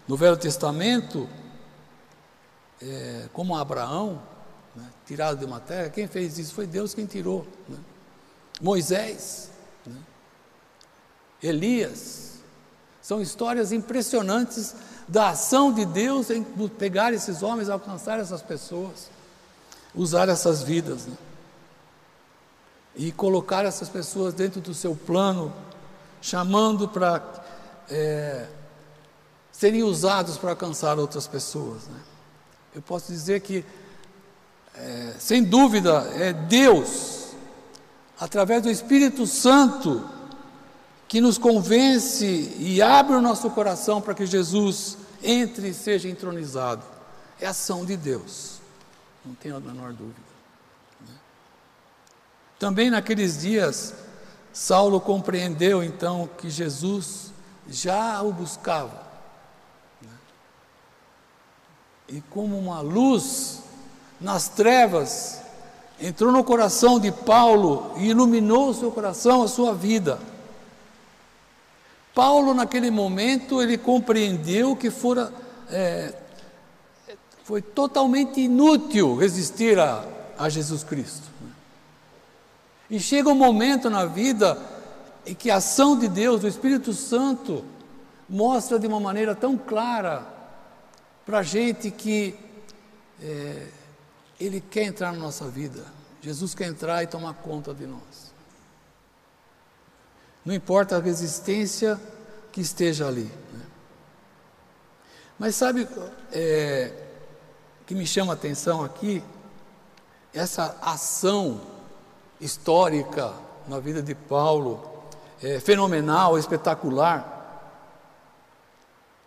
no 0.05 0.17
Velho 0.17 0.35
Testamento, 0.35 1.29
é, 2.81 3.29
como 3.31 3.55
Abraão, 3.55 4.21
né, 4.75 4.89
tirado 5.05 5.39
de 5.39 5.45
uma 5.45 5.61
terra, 5.61 5.89
quem 5.89 6.05
fez 6.05 6.37
isso 6.37 6.53
foi 6.53 6.67
Deus 6.67 6.93
quem 6.93 7.05
tirou. 7.05 7.47
Né? 7.69 7.77
Moisés, 8.59 9.51
né? 9.85 9.95
Elias, 11.41 12.26
são 13.07 13.21
histórias 13.21 13.71
impressionantes 13.71 14.75
da 15.07 15.29
ação 15.29 15.71
de 15.71 15.85
Deus 15.85 16.29
em 16.29 16.43
pegar 16.77 17.13
esses 17.13 17.41
homens, 17.41 17.69
alcançar 17.69 18.19
essas 18.19 18.41
pessoas, 18.41 19.09
usar 19.95 20.27
essas 20.27 20.61
vidas. 20.61 21.05
Né? 21.05 21.15
e 22.97 23.11
colocar 23.11 23.63
essas 23.63 23.87
pessoas 23.87 24.33
dentro 24.33 24.59
do 24.59 24.73
seu 24.73 24.95
plano, 24.95 25.53
chamando 26.19 26.89
para 26.89 27.23
é, 27.89 28.47
serem 29.51 29.83
usados 29.83 30.35
para 30.35 30.49
alcançar 30.49 30.97
outras 30.97 31.27
pessoas. 31.27 31.83
Né? 31.87 31.99
Eu 32.75 32.81
posso 32.81 33.11
dizer 33.11 33.41
que, 33.41 33.63
é, 34.73 35.13
sem 35.19 35.43
dúvida, 35.43 36.09
é 36.15 36.33
Deus, 36.33 37.27
através 38.19 38.63
do 38.63 38.69
Espírito 38.69 39.27
Santo, 39.27 40.03
que 41.07 41.21
nos 41.21 41.37
convence 41.37 42.25
e 42.59 42.81
abre 42.81 43.15
o 43.15 43.21
nosso 43.21 43.49
coração 43.49 44.01
para 44.01 44.13
que 44.13 44.25
Jesus 44.25 44.97
entre 45.23 45.69
e 45.69 45.73
seja 45.73 46.09
entronizado. 46.09 46.83
É 47.39 47.47
ação 47.47 47.85
de 47.85 47.95
Deus, 47.95 48.59
não 49.25 49.33
tenho 49.35 49.55
a 49.55 49.59
menor 49.59 49.93
dúvida. 49.93 50.27
Também 52.59 52.89
naqueles 52.89 53.39
dias, 53.39 53.93
Saulo 54.51 54.99
compreendeu 54.99 55.83
então 55.83 56.27
que 56.37 56.49
Jesus 56.49 57.31
já 57.69 58.21
o 58.23 58.33
buscava. 58.33 59.05
Né? 60.01 60.09
E 62.09 62.21
como 62.21 62.57
uma 62.57 62.81
luz 62.81 63.61
nas 64.19 64.49
trevas, 64.49 65.41
entrou 66.01 66.31
no 66.31 66.43
coração 66.43 66.99
de 66.99 67.11
Paulo 67.11 67.93
e 67.97 68.07
iluminou 68.07 68.69
o 68.69 68.73
seu 68.73 68.91
coração, 68.91 69.43
a 69.43 69.47
sua 69.47 69.75
vida. 69.75 70.19
Paulo, 72.17 72.51
naquele 72.55 72.89
momento, 72.89 73.61
ele 73.61 73.77
compreendeu 73.77 74.75
que 74.75 74.89
fora, 74.89 75.31
é, 75.69 76.15
foi 77.43 77.61
totalmente 77.61 78.41
inútil 78.41 79.15
resistir 79.15 79.77
a, 79.77 80.03
a 80.35 80.49
Jesus 80.49 80.83
Cristo. 80.83 81.27
E 82.89 82.99
chega 82.99 83.29
um 83.29 83.35
momento 83.35 83.87
na 83.87 84.07
vida 84.07 84.59
em 85.27 85.35
que 85.35 85.51
a 85.51 85.57
ação 85.57 85.95
de 85.95 86.07
Deus, 86.07 86.41
do 86.41 86.47
Espírito 86.47 86.91
Santo, 86.91 87.63
mostra 88.27 88.79
de 88.79 88.87
uma 88.87 88.99
maneira 88.99 89.35
tão 89.35 89.55
clara 89.55 90.25
para 91.23 91.37
a 91.37 91.43
gente 91.43 91.91
que 91.91 92.33
é, 93.21 93.67
Ele 94.39 94.59
quer 94.59 94.85
entrar 94.85 95.11
na 95.11 95.19
nossa 95.19 95.47
vida. 95.47 95.85
Jesus 96.19 96.55
quer 96.55 96.65
entrar 96.65 97.03
e 97.03 97.05
tomar 97.05 97.35
conta 97.35 97.75
de 97.75 97.85
nós. 97.85 98.26
Não 100.47 100.53
importa 100.53 100.95
a 100.95 101.01
resistência 101.01 101.99
que 102.53 102.61
esteja 102.61 103.05
ali. 103.05 103.29
Né? 103.51 103.65
Mas 105.37 105.57
sabe 105.57 105.85
é, 106.31 106.93
que 107.85 107.93
me 107.93 108.07
chama 108.07 108.31
a 108.31 108.35
atenção 108.35 108.81
aqui? 108.81 109.21
Essa 110.33 110.77
ação 110.81 111.59
histórica 112.39 113.33
na 113.67 113.77
vida 113.81 114.01
de 114.01 114.15
Paulo 114.15 114.89
é 115.43 115.59
fenomenal, 115.59 116.39
espetacular. 116.39 117.83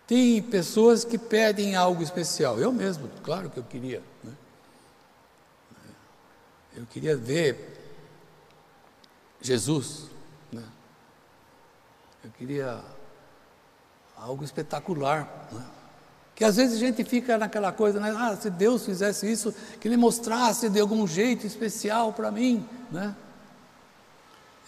Tem 0.07 0.41
pessoas 0.41 1.05
que 1.05 1.19
pedem 1.19 1.75
algo 1.75 2.01
especial. 2.01 2.57
Eu 2.57 2.71
mesmo, 2.71 3.07
claro 3.21 3.47
que 3.47 3.59
eu 3.59 3.63
queria. 3.63 4.01
Né? 4.23 4.33
Eu 6.77 6.87
queria 6.87 7.15
ver 7.15 7.77
Jesus. 9.39 10.10
Eu 12.23 12.31
queria 12.37 12.79
algo 14.15 14.43
espetacular. 14.43 15.47
Né? 15.51 15.63
Que 16.35 16.43
às 16.43 16.55
vezes 16.55 16.77
a 16.77 16.79
gente 16.79 17.03
fica 17.03 17.37
naquela 17.37 17.71
coisa, 17.71 17.99
né? 17.99 18.13
ah, 18.17 18.35
se 18.35 18.49
Deus 18.49 18.85
fizesse 18.85 19.31
isso, 19.31 19.53
que 19.79 19.87
Ele 19.87 19.97
mostrasse 19.97 20.69
de 20.69 20.79
algum 20.79 21.05
jeito 21.07 21.45
especial 21.45 22.13
para 22.13 22.31
mim. 22.31 22.67
Né? 22.91 23.15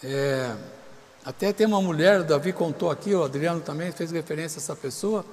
É, 0.03 0.55
até 1.23 1.53
tem 1.53 1.65
uma 1.65 1.81
mulher, 1.81 2.21
o 2.21 2.23
Davi 2.23 2.51
contou 2.51 2.91
aqui, 2.91 3.13
o 3.13 3.23
Adriano 3.23 3.61
também 3.61 3.91
fez 3.91 4.11
referência 4.11 4.59
a 4.59 4.61
essa 4.61 4.75
pessoa, 4.75 5.25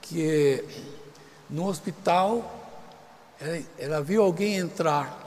que 0.00 0.64
no 1.50 1.66
hospital 1.66 2.60
ela, 3.40 3.62
ela 3.78 4.02
viu 4.02 4.22
alguém 4.22 4.56
entrar 4.56 5.22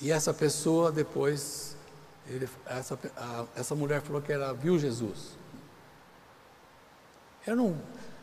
e 0.00 0.10
essa 0.10 0.34
pessoa 0.34 0.90
depois, 0.90 1.71
ele, 2.32 2.48
essa, 2.66 2.98
a, 3.16 3.44
essa 3.56 3.74
mulher 3.74 4.00
falou 4.00 4.22
que 4.22 4.32
ela 4.32 4.52
viu 4.52 4.78
Jesus. 4.78 5.36
Eu 7.46 7.56
não, 7.56 7.76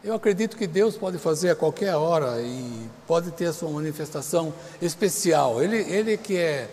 eu 0.04 0.14
acredito 0.14 0.56
que 0.56 0.66
Deus 0.66 0.96
pode 0.96 1.18
fazer 1.18 1.52
a 1.52 1.56
qualquer 1.56 1.94
hora 1.96 2.42
e 2.42 2.90
pode 3.06 3.32
ter 3.32 3.48
a 3.48 3.54
sua 3.54 3.70
manifestação 3.70 4.54
especial. 4.82 5.62
Ele, 5.62 5.78
ele 5.78 6.18
que 6.18 6.38
é, 6.38 6.70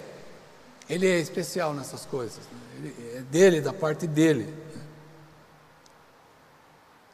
ele 0.89 1.07
é 1.07 1.19
especial 1.19 1.75
nessas 1.75 2.05
coisas. 2.07 2.39
Né? 2.39 2.61
Ele, 2.79 3.17
é 3.17 3.21
dele, 3.23 3.61
da 3.61 3.73
parte 3.73 4.07
dele. 4.07 4.55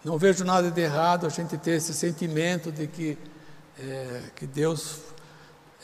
Não 0.04 0.18
vejo 0.18 0.44
nada 0.44 0.70
de 0.70 0.80
errado 0.80 1.26
a 1.26 1.30
gente 1.30 1.56
ter 1.56 1.72
esse 1.72 1.94
sentimento 1.94 2.70
de 2.70 2.86
que, 2.86 3.16
é, 3.78 4.22
que 4.36 4.46
Deus 4.46 4.98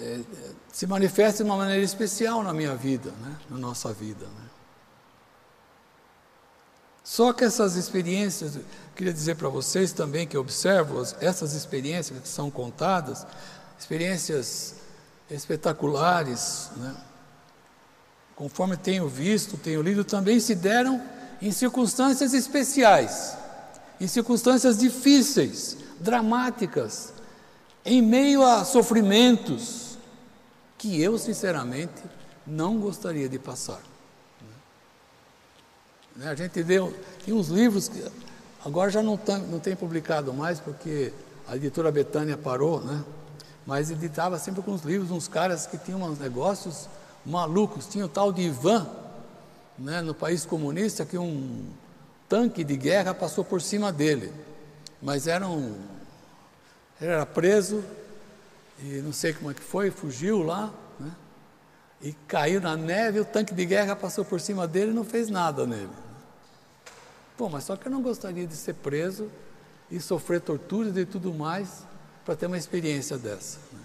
é, 0.00 0.20
se 0.72 0.86
manifesta 0.86 1.42
de 1.42 1.50
uma 1.50 1.56
maneira 1.56 1.82
especial 1.82 2.42
na 2.42 2.52
minha 2.52 2.74
vida, 2.74 3.10
né? 3.20 3.36
na 3.50 3.58
nossa 3.58 3.92
vida. 3.92 4.26
Né? 4.26 4.48
Só 7.02 7.32
que 7.32 7.44
essas 7.44 7.74
experiências, 7.74 8.58
queria 8.94 9.12
dizer 9.12 9.36
para 9.36 9.48
vocês 9.48 9.92
também 9.92 10.26
que 10.26 10.36
observo 10.36 11.02
essas 11.20 11.52
experiências 11.54 12.20
que 12.20 12.28
são 12.28 12.50
contadas, 12.50 13.26
experiências 13.78 14.74
espetaculares, 15.30 16.70
né? 16.76 16.94
conforme 18.36 18.76
tenho 18.76 19.08
visto, 19.08 19.56
tenho 19.56 19.82
lido, 19.82 20.04
também 20.04 20.38
se 20.38 20.54
deram 20.54 21.02
em 21.42 21.50
circunstâncias 21.50 22.34
especiais, 22.34 23.36
em 24.00 24.06
circunstâncias 24.06 24.78
difíceis, 24.78 25.76
dramáticas, 25.98 27.12
em 27.84 28.02
meio 28.02 28.44
a 28.44 28.64
sofrimentos, 28.64 29.87
que 30.78 31.02
eu, 31.02 31.18
sinceramente, 31.18 32.02
não 32.46 32.78
gostaria 32.78 33.28
de 33.28 33.38
passar. 33.38 33.82
Né? 36.16 36.28
A 36.28 36.34
gente 36.34 36.62
deu, 36.62 36.96
tem 37.24 37.34
uns 37.34 37.48
livros 37.48 37.88
que 37.88 38.02
agora 38.64 38.90
já 38.90 39.02
não 39.02 39.16
tem, 39.16 39.38
não 39.38 39.58
tem 39.58 39.76
publicado 39.76 40.32
mais, 40.32 40.60
porque 40.60 41.12
a 41.46 41.56
editora 41.56 41.90
Betânia 41.90 42.36
parou, 42.36 42.80
né? 42.80 43.04
mas 43.66 43.90
editava 43.90 44.38
sempre 44.38 44.62
com 44.62 44.72
os 44.72 44.82
livros, 44.82 45.10
uns 45.10 45.28
caras 45.28 45.66
que 45.66 45.76
tinham 45.76 46.02
uns 46.02 46.18
negócios 46.18 46.88
malucos. 47.26 47.86
Tinha 47.86 48.06
o 48.06 48.08
tal 48.08 48.32
de 48.32 48.42
Ivan, 48.42 48.86
né, 49.78 50.00
no 50.00 50.14
país 50.14 50.46
comunista, 50.46 51.04
que 51.04 51.18
um 51.18 51.66
tanque 52.28 52.64
de 52.64 52.76
guerra 52.76 53.12
passou 53.12 53.44
por 53.44 53.60
cima 53.60 53.92
dele. 53.92 54.32
Mas 55.02 55.26
era 55.26 55.46
um. 55.46 55.76
Ele 57.00 57.10
era 57.10 57.26
preso, 57.26 57.84
e 58.80 59.00
não 59.02 59.12
sei 59.12 59.32
como 59.32 59.50
é 59.50 59.54
que 59.54 59.62
foi, 59.62 59.90
fugiu 59.90 60.42
lá, 60.42 60.72
né? 60.98 61.10
E 62.00 62.12
caiu 62.26 62.60
na 62.60 62.76
neve, 62.76 63.20
o 63.20 63.24
tanque 63.24 63.52
de 63.52 63.66
guerra 63.66 63.96
passou 63.96 64.24
por 64.24 64.40
cima 64.40 64.68
dele 64.68 64.92
e 64.92 64.94
não 64.94 65.04
fez 65.04 65.28
nada 65.28 65.66
nele. 65.66 65.90
Pô, 67.36 67.48
mas 67.48 67.64
só 67.64 67.76
que 67.76 67.86
eu 67.86 67.92
não 67.92 68.02
gostaria 68.02 68.46
de 68.46 68.54
ser 68.54 68.74
preso 68.74 69.30
e 69.90 70.00
sofrer 70.00 70.40
torturas 70.40 70.96
e 70.96 71.04
tudo 71.04 71.32
mais 71.32 71.84
para 72.24 72.36
ter 72.36 72.46
uma 72.46 72.58
experiência 72.58 73.16
dessa. 73.16 73.58
Né? 73.72 73.80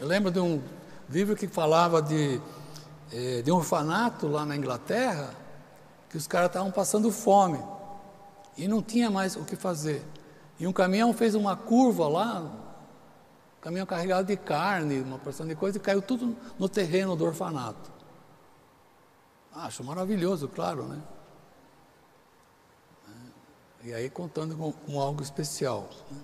Eu 0.00 0.06
lembro 0.06 0.30
de 0.30 0.40
um 0.40 0.62
livro 1.08 1.36
que 1.36 1.46
falava 1.46 2.00
de, 2.00 2.40
eh, 3.12 3.42
de 3.42 3.52
um 3.52 3.56
orfanato 3.56 4.26
lá 4.26 4.44
na 4.44 4.56
Inglaterra, 4.56 5.34
que 6.08 6.16
os 6.16 6.26
caras 6.26 6.48
estavam 6.48 6.70
passando 6.70 7.10
fome 7.12 7.62
e 8.56 8.66
não 8.66 8.82
tinha 8.82 9.10
mais 9.10 9.36
o 9.36 9.44
que 9.44 9.56
fazer. 9.56 10.02
E 10.58 10.66
um 10.66 10.72
caminhão 10.72 11.12
fez 11.12 11.34
uma 11.34 11.56
curva 11.56 12.08
lá, 12.08 12.69
caminhão 13.60 13.86
carregado 13.86 14.26
de 14.26 14.36
carne, 14.36 15.00
uma 15.00 15.18
porção 15.18 15.46
de 15.46 15.54
coisa, 15.54 15.78
e 15.78 15.80
caiu 15.80 16.00
tudo 16.00 16.36
no 16.58 16.68
terreno 16.68 17.14
do 17.14 17.24
orfanato. 17.24 17.90
Acho 19.52 19.84
maravilhoso, 19.84 20.48
claro, 20.48 20.84
né? 20.84 21.02
E 23.82 23.94
aí 23.94 24.10
contando 24.10 24.56
com, 24.56 24.72
com 24.72 25.00
algo 25.00 25.22
especial. 25.22 25.88
Né? 26.10 26.18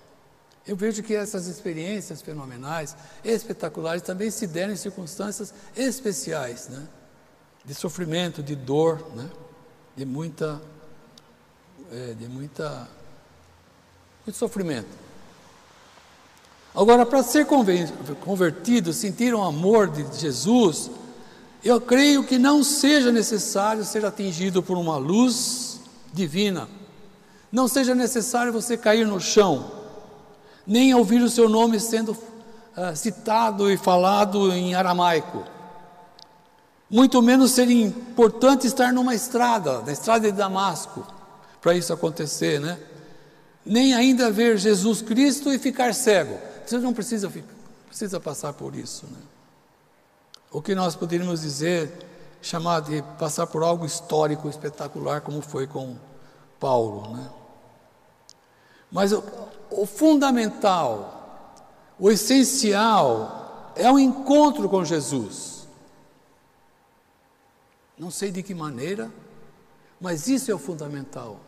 Eu 0.66 0.77
vejo 0.77 1.03
que 1.03 1.14
essas 1.14 1.46
experiências 1.46 2.20
fenomenais, 2.20 2.96
espetaculares, 3.25 4.03
também 4.03 4.31
se 4.31 4.46
deram 4.46 4.72
em 4.72 4.77
circunstâncias 4.77 5.55
especiais, 5.77 6.68
né? 6.68 6.87
de 7.64 7.75
sofrimento, 7.75 8.42
de 8.42 8.55
dor, 8.55 9.01
né? 9.14 9.31
de 9.96 10.05
muita, 10.05 10.61
é, 11.90 12.14
de 12.14 12.29
muita, 12.29 12.88
muito 14.25 14.37
sofrimento. 14.37 15.06
Agora, 16.76 17.06
para 17.06 17.22
ser 17.22 17.46
convertido, 18.20 18.92
sentir 18.92 19.32
o 19.32 19.42
amor 19.42 19.88
de 19.88 20.20
Jesus, 20.20 20.90
eu 21.64 21.80
creio 21.80 22.22
que 22.22 22.38
não 22.38 22.62
seja 22.62 23.10
necessário 23.10 23.82
ser 23.82 24.04
atingido 24.04 24.62
por 24.62 24.76
uma 24.76 24.98
luz 24.98 25.80
divina, 26.12 26.68
não 27.50 27.66
seja 27.66 27.94
necessário 27.94 28.52
você 28.52 28.76
cair 28.76 29.06
no 29.06 29.18
chão, 29.18 29.72
nem 30.66 30.94
ouvir 30.94 31.22
o 31.22 31.30
seu 31.30 31.48
nome 31.48 31.80
sendo 31.80 32.12
uh, 32.12 32.94
citado 32.94 33.70
e 33.70 33.78
falado 33.78 34.52
em 34.52 34.74
aramaico. 34.74 35.44
Muito 36.90 37.22
menos 37.22 37.52
seria 37.52 37.86
importante 37.86 38.66
estar 38.66 38.92
numa 38.92 39.14
estrada, 39.14 39.80
na 39.80 39.92
estrada 39.92 40.30
de 40.30 40.36
Damasco, 40.36 41.06
para 41.58 41.74
isso 41.74 41.90
acontecer, 41.90 42.60
né? 42.60 42.78
Nem 43.64 43.94
ainda 43.94 44.30
ver 44.30 44.58
Jesus 44.58 45.00
Cristo 45.00 45.50
e 45.50 45.58
ficar 45.58 45.94
cego. 45.94 46.38
Você 46.66 46.79
não 46.79 46.92
precisa, 46.92 47.33
precisa 47.87 48.18
passar 48.18 48.52
por 48.52 48.74
isso. 48.74 49.07
Né? 49.07 49.18
O 50.50 50.61
que 50.61 50.74
nós 50.74 50.96
poderíamos 50.96 51.42
dizer, 51.42 51.92
chamar 52.42 52.81
de 52.81 53.02
passar 53.18 53.46
por 53.46 53.62
algo 53.62 53.87
histórico, 53.87 54.48
espetacular, 54.48 55.20
como 55.20 55.40
foi 55.40 55.66
com 55.68 55.96
Paulo. 56.59 57.16
Né? 57.16 57.31
Mas 58.90 59.12
o, 59.12 59.22
o 59.70 59.87
fundamental, 59.87 61.55
o 61.98 62.11
essencial, 62.11 63.72
é 63.76 63.90
o 63.90 63.98
encontro 63.98 64.68
com 64.68 64.85
Jesus. 64.85 65.68
Não 67.96 68.11
sei 68.11 68.33
de 68.33 68.42
que 68.42 68.55
maneira, 68.55 69.11
mas 70.00 70.26
isso 70.26 70.50
é 70.50 70.55
o 70.55 70.59
fundamental. 70.59 71.40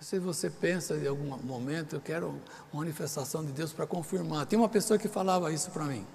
Se 0.00 0.18
você 0.18 0.48
pensa 0.48 0.94
em 0.96 1.06
algum 1.06 1.36
momento, 1.38 1.96
eu 1.96 2.00
quero 2.00 2.28
uma 2.72 2.84
manifestação 2.84 3.44
de 3.44 3.52
Deus 3.52 3.72
para 3.72 3.86
confirmar. 3.86 4.46
Tem 4.46 4.58
uma 4.58 4.68
pessoa 4.68 4.98
que 4.98 5.08
falava 5.08 5.52
isso 5.52 5.70
para 5.70 5.84
mim, 5.84 6.06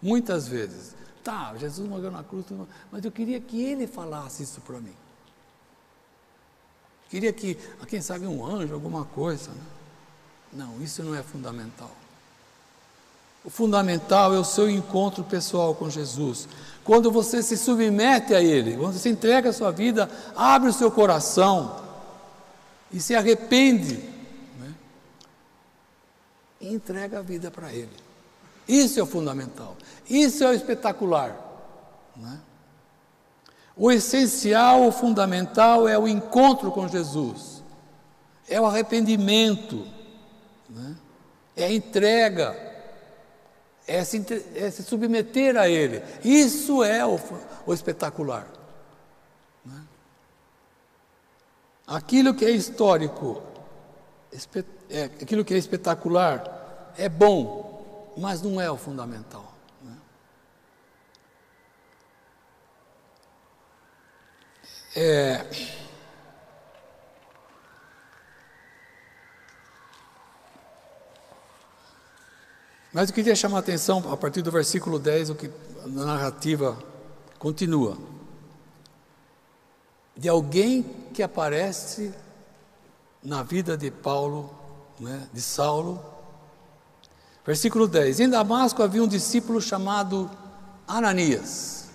muitas 0.00 0.46
vezes. 0.46 0.94
Tá, 1.24 1.54
Jesus 1.56 1.88
morreu 1.88 2.10
na 2.10 2.22
cruz, 2.22 2.46
mas 2.90 3.04
eu 3.04 3.10
queria 3.10 3.40
que 3.40 3.62
ele 3.62 3.86
falasse 3.86 4.42
isso 4.42 4.60
para 4.60 4.80
mim. 4.80 4.94
Queria 7.08 7.32
que, 7.32 7.58
quem 7.88 8.00
sabe, 8.00 8.26
um 8.26 8.44
anjo, 8.44 8.72
alguma 8.72 9.04
coisa. 9.04 9.50
Né? 9.50 9.60
Não, 10.52 10.80
isso 10.80 11.02
não 11.02 11.14
é 11.14 11.22
fundamental. 11.22 11.90
O 13.44 13.50
fundamental 13.50 14.32
é 14.34 14.38
o 14.38 14.44
seu 14.44 14.70
encontro 14.70 15.24
pessoal 15.24 15.74
com 15.74 15.90
Jesus. 15.90 16.48
Quando 16.84 17.10
você 17.10 17.42
se 17.42 17.56
submete 17.56 18.34
a 18.34 18.40
Ele, 18.40 18.76
quando 18.76 18.94
você 18.94 19.10
entrega 19.10 19.50
a 19.50 19.52
sua 19.52 19.70
vida, 19.70 20.08
abre 20.36 20.70
o 20.70 20.72
seu 20.72 20.90
coração, 20.90 21.81
e 22.92 23.00
se 23.00 23.14
arrepende 23.14 23.96
né? 24.58 24.74
e 26.60 26.72
entrega 26.72 27.18
a 27.18 27.22
vida 27.22 27.50
para 27.50 27.72
Ele. 27.72 27.90
Isso 28.68 29.00
é 29.00 29.02
o 29.02 29.06
fundamental, 29.06 29.76
isso 30.08 30.44
é 30.44 30.48
o 30.48 30.52
espetacular. 30.52 31.36
Né? 32.16 32.40
O 33.76 33.90
essencial, 33.90 34.86
o 34.86 34.92
fundamental 34.92 35.88
é 35.88 35.98
o 35.98 36.06
encontro 36.06 36.70
com 36.70 36.86
Jesus, 36.86 37.62
é 38.48 38.60
o 38.60 38.66
arrependimento, 38.66 39.86
né? 40.68 40.96
é 41.56 41.64
a 41.64 41.72
entrega, 41.72 42.54
é 43.86 44.04
se, 44.04 44.24
é 44.54 44.70
se 44.70 44.82
submeter 44.82 45.56
a 45.56 45.68
Ele. 45.68 46.02
Isso 46.22 46.84
é 46.84 47.04
o, 47.04 47.18
o 47.66 47.72
espetacular. 47.72 48.46
Né? 49.64 49.82
Aquilo 51.86 52.34
que 52.34 52.44
é 52.44 52.50
histórico, 52.50 53.42
é, 54.88 55.04
aquilo 55.04 55.44
que 55.44 55.54
é 55.54 55.58
espetacular, 55.58 56.92
é 56.96 57.08
bom, 57.08 58.12
mas 58.16 58.40
não 58.42 58.60
é 58.60 58.70
o 58.70 58.76
fundamental. 58.76 59.52
Né? 59.82 59.96
É, 64.96 65.46
Mas 72.92 73.08
eu 73.08 73.14
queria 73.14 73.34
chamar 73.34 73.56
a 73.56 73.60
atenção 73.60 74.12
a 74.12 74.16
partir 74.18 74.42
do 74.42 74.50
versículo 74.50 74.98
10, 74.98 75.30
o 75.30 75.34
que 75.34 75.50
a 75.82 75.88
narrativa 75.88 76.78
continua. 77.38 77.96
De 80.14 80.28
alguém 80.28 80.84
que 81.12 81.22
aparece 81.22 82.12
na 83.22 83.42
vida 83.42 83.76
de 83.76 83.90
Paulo, 83.90 84.50
né, 84.98 85.28
de 85.32 85.40
Saulo. 85.40 86.02
Versículo 87.46 87.86
10: 87.86 88.20
Em 88.20 88.28
Damasco 88.28 88.82
havia 88.82 89.02
um 89.02 89.08
discípulo 89.08 89.60
chamado 89.60 90.30
Ananias. 90.86 91.88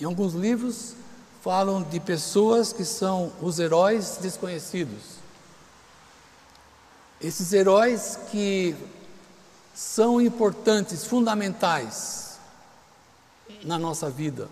Em 0.00 0.04
alguns 0.04 0.34
livros 0.34 0.94
falam 1.42 1.82
de 1.82 2.00
pessoas 2.00 2.72
que 2.72 2.84
são 2.84 3.32
os 3.40 3.58
heróis 3.58 4.18
desconhecidos. 4.20 5.16
Esses 7.20 7.52
heróis 7.52 8.18
que 8.30 8.74
são 9.74 10.20
importantes, 10.20 11.04
fundamentais 11.04 12.38
na 13.62 13.78
nossa 13.78 14.10
vida. 14.10 14.48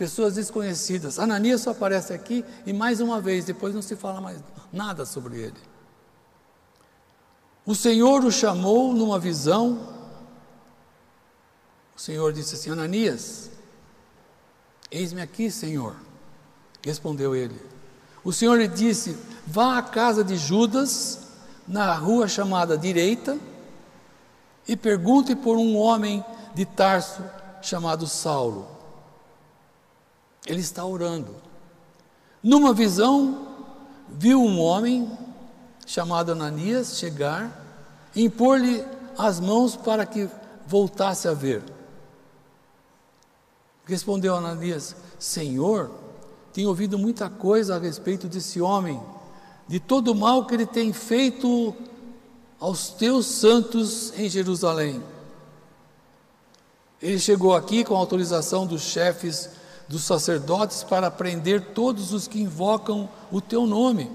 Pessoas 0.00 0.36
desconhecidas. 0.36 1.18
Ananias 1.18 1.60
só 1.60 1.72
aparece 1.72 2.14
aqui 2.14 2.42
e 2.64 2.72
mais 2.72 3.02
uma 3.02 3.20
vez, 3.20 3.44
depois 3.44 3.74
não 3.74 3.82
se 3.82 3.94
fala 3.94 4.18
mais 4.18 4.38
nada 4.72 5.04
sobre 5.04 5.38
ele. 5.38 5.60
O 7.66 7.74
Senhor 7.74 8.24
o 8.24 8.32
chamou 8.32 8.94
numa 8.94 9.18
visão. 9.18 9.92
O 11.94 12.00
Senhor 12.00 12.32
disse 12.32 12.54
assim: 12.54 12.70
Ananias, 12.70 13.50
eis-me 14.90 15.20
aqui, 15.20 15.50
Senhor. 15.50 15.94
Respondeu 16.82 17.36
ele. 17.36 17.60
O 18.24 18.32
Senhor 18.32 18.56
lhe 18.56 18.68
disse: 18.68 19.14
Vá 19.46 19.76
à 19.76 19.82
casa 19.82 20.24
de 20.24 20.38
Judas, 20.38 21.28
na 21.68 21.92
rua 21.92 22.26
chamada 22.26 22.78
Direita, 22.78 23.38
e 24.66 24.74
pergunte 24.78 25.36
por 25.36 25.58
um 25.58 25.76
homem 25.76 26.24
de 26.54 26.64
Tarso 26.64 27.22
chamado 27.60 28.06
Saulo. 28.06 28.79
Ele 30.46 30.60
está 30.60 30.84
orando. 30.84 31.36
Numa 32.42 32.72
visão, 32.72 33.48
viu 34.08 34.42
um 34.42 34.60
homem 34.60 35.10
chamado 35.86 36.32
Ananias 36.32 36.98
chegar 36.98 37.66
e 38.14 38.24
impor-lhe 38.24 38.84
as 39.18 39.38
mãos 39.38 39.76
para 39.76 40.06
que 40.06 40.28
voltasse 40.66 41.28
a 41.28 41.34
ver. 41.34 41.62
Respondeu 43.84 44.34
Ananias: 44.34 44.96
Senhor, 45.18 45.90
tenho 46.52 46.68
ouvido 46.68 46.98
muita 46.98 47.28
coisa 47.28 47.76
a 47.76 47.78
respeito 47.78 48.28
desse 48.28 48.60
homem, 48.60 49.00
de 49.68 49.78
todo 49.78 50.12
o 50.12 50.14
mal 50.14 50.46
que 50.46 50.54
ele 50.54 50.66
tem 50.66 50.92
feito 50.92 51.74
aos 52.58 52.90
teus 52.90 53.26
santos 53.26 54.12
em 54.18 54.28
Jerusalém. 54.28 55.02
Ele 57.00 57.18
chegou 57.18 57.54
aqui 57.54 57.82
com 57.82 57.96
autorização 57.96 58.66
dos 58.66 58.82
chefes 58.82 59.48
dos 59.90 60.04
sacerdotes 60.04 60.84
para 60.84 61.10
prender 61.10 61.72
todos 61.74 62.12
os 62.12 62.28
que 62.28 62.40
invocam 62.40 63.10
o 63.28 63.40
teu 63.40 63.66
nome. 63.66 64.08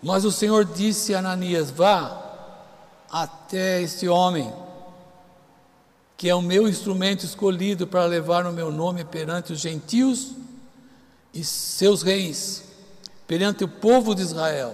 Mas 0.00 0.24
o 0.24 0.30
Senhor 0.30 0.64
disse 0.64 1.12
a 1.12 1.18
Ananias: 1.18 1.68
Vá 1.68 2.22
até 3.10 3.82
este 3.82 4.08
homem, 4.08 4.52
que 6.16 6.28
é 6.28 6.34
o 6.36 6.40
meu 6.40 6.68
instrumento 6.68 7.24
escolhido 7.26 7.84
para 7.84 8.06
levar 8.06 8.46
o 8.46 8.52
meu 8.52 8.70
nome 8.70 9.04
perante 9.04 9.52
os 9.52 9.58
gentios 9.58 10.36
e 11.34 11.42
seus 11.42 12.00
reis, 12.02 12.62
perante 13.26 13.64
o 13.64 13.68
povo 13.68 14.14
de 14.14 14.22
Israel. 14.22 14.72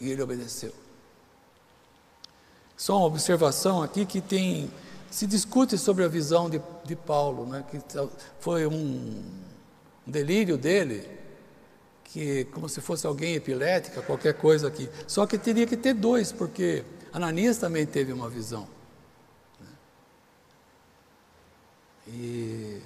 E 0.00 0.08
ele 0.08 0.22
obedeceu. 0.22 0.72
Só 2.76 2.96
uma 2.96 3.06
observação 3.06 3.82
aqui 3.82 4.06
que 4.06 4.20
tem 4.20 4.70
se 5.10 5.26
discute 5.26 5.76
sobre 5.76 6.04
a 6.04 6.08
visão 6.08 6.48
de, 6.48 6.62
de 6.84 6.94
Paulo, 6.94 7.44
né, 7.46 7.64
que 7.68 7.78
foi 8.38 8.66
um, 8.66 9.22
um 10.06 10.10
delírio 10.10 10.56
dele, 10.56 11.06
que 12.04 12.44
como 12.46 12.68
se 12.68 12.80
fosse 12.80 13.06
alguém 13.06 13.34
epilética, 13.34 14.02
qualquer 14.02 14.34
coisa 14.34 14.68
aqui. 14.68 14.88
Só 15.06 15.26
que 15.26 15.36
teria 15.36 15.66
que 15.66 15.76
ter 15.76 15.94
dois, 15.94 16.30
porque 16.30 16.84
Ananias 17.12 17.58
também 17.58 17.84
teve 17.84 18.12
uma 18.12 18.28
visão. 18.28 18.68
Né? 19.60 19.68
E, 22.08 22.82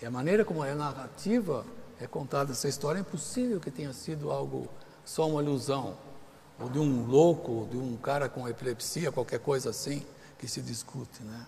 e, 0.00 0.06
a 0.06 0.10
maneira 0.10 0.44
como 0.44 0.64
é 0.64 0.74
narrativa 0.74 1.64
é 2.00 2.06
contada 2.06 2.52
essa 2.52 2.68
história, 2.68 2.98
é 2.98 3.02
impossível 3.02 3.60
que 3.60 3.70
tenha 3.70 3.92
sido 3.92 4.30
algo, 4.30 4.66
só 5.04 5.28
uma 5.28 5.42
ilusão 5.42 5.96
ou 6.58 6.68
de 6.68 6.78
um 6.78 7.06
louco, 7.06 7.52
ou 7.52 7.66
de 7.66 7.76
um 7.76 7.96
cara 7.96 8.28
com 8.28 8.46
epilepsia, 8.46 9.10
qualquer 9.10 9.40
coisa 9.40 9.70
assim, 9.70 10.04
que 10.40 10.48
se 10.48 10.62
discute, 10.62 11.22
né? 11.22 11.46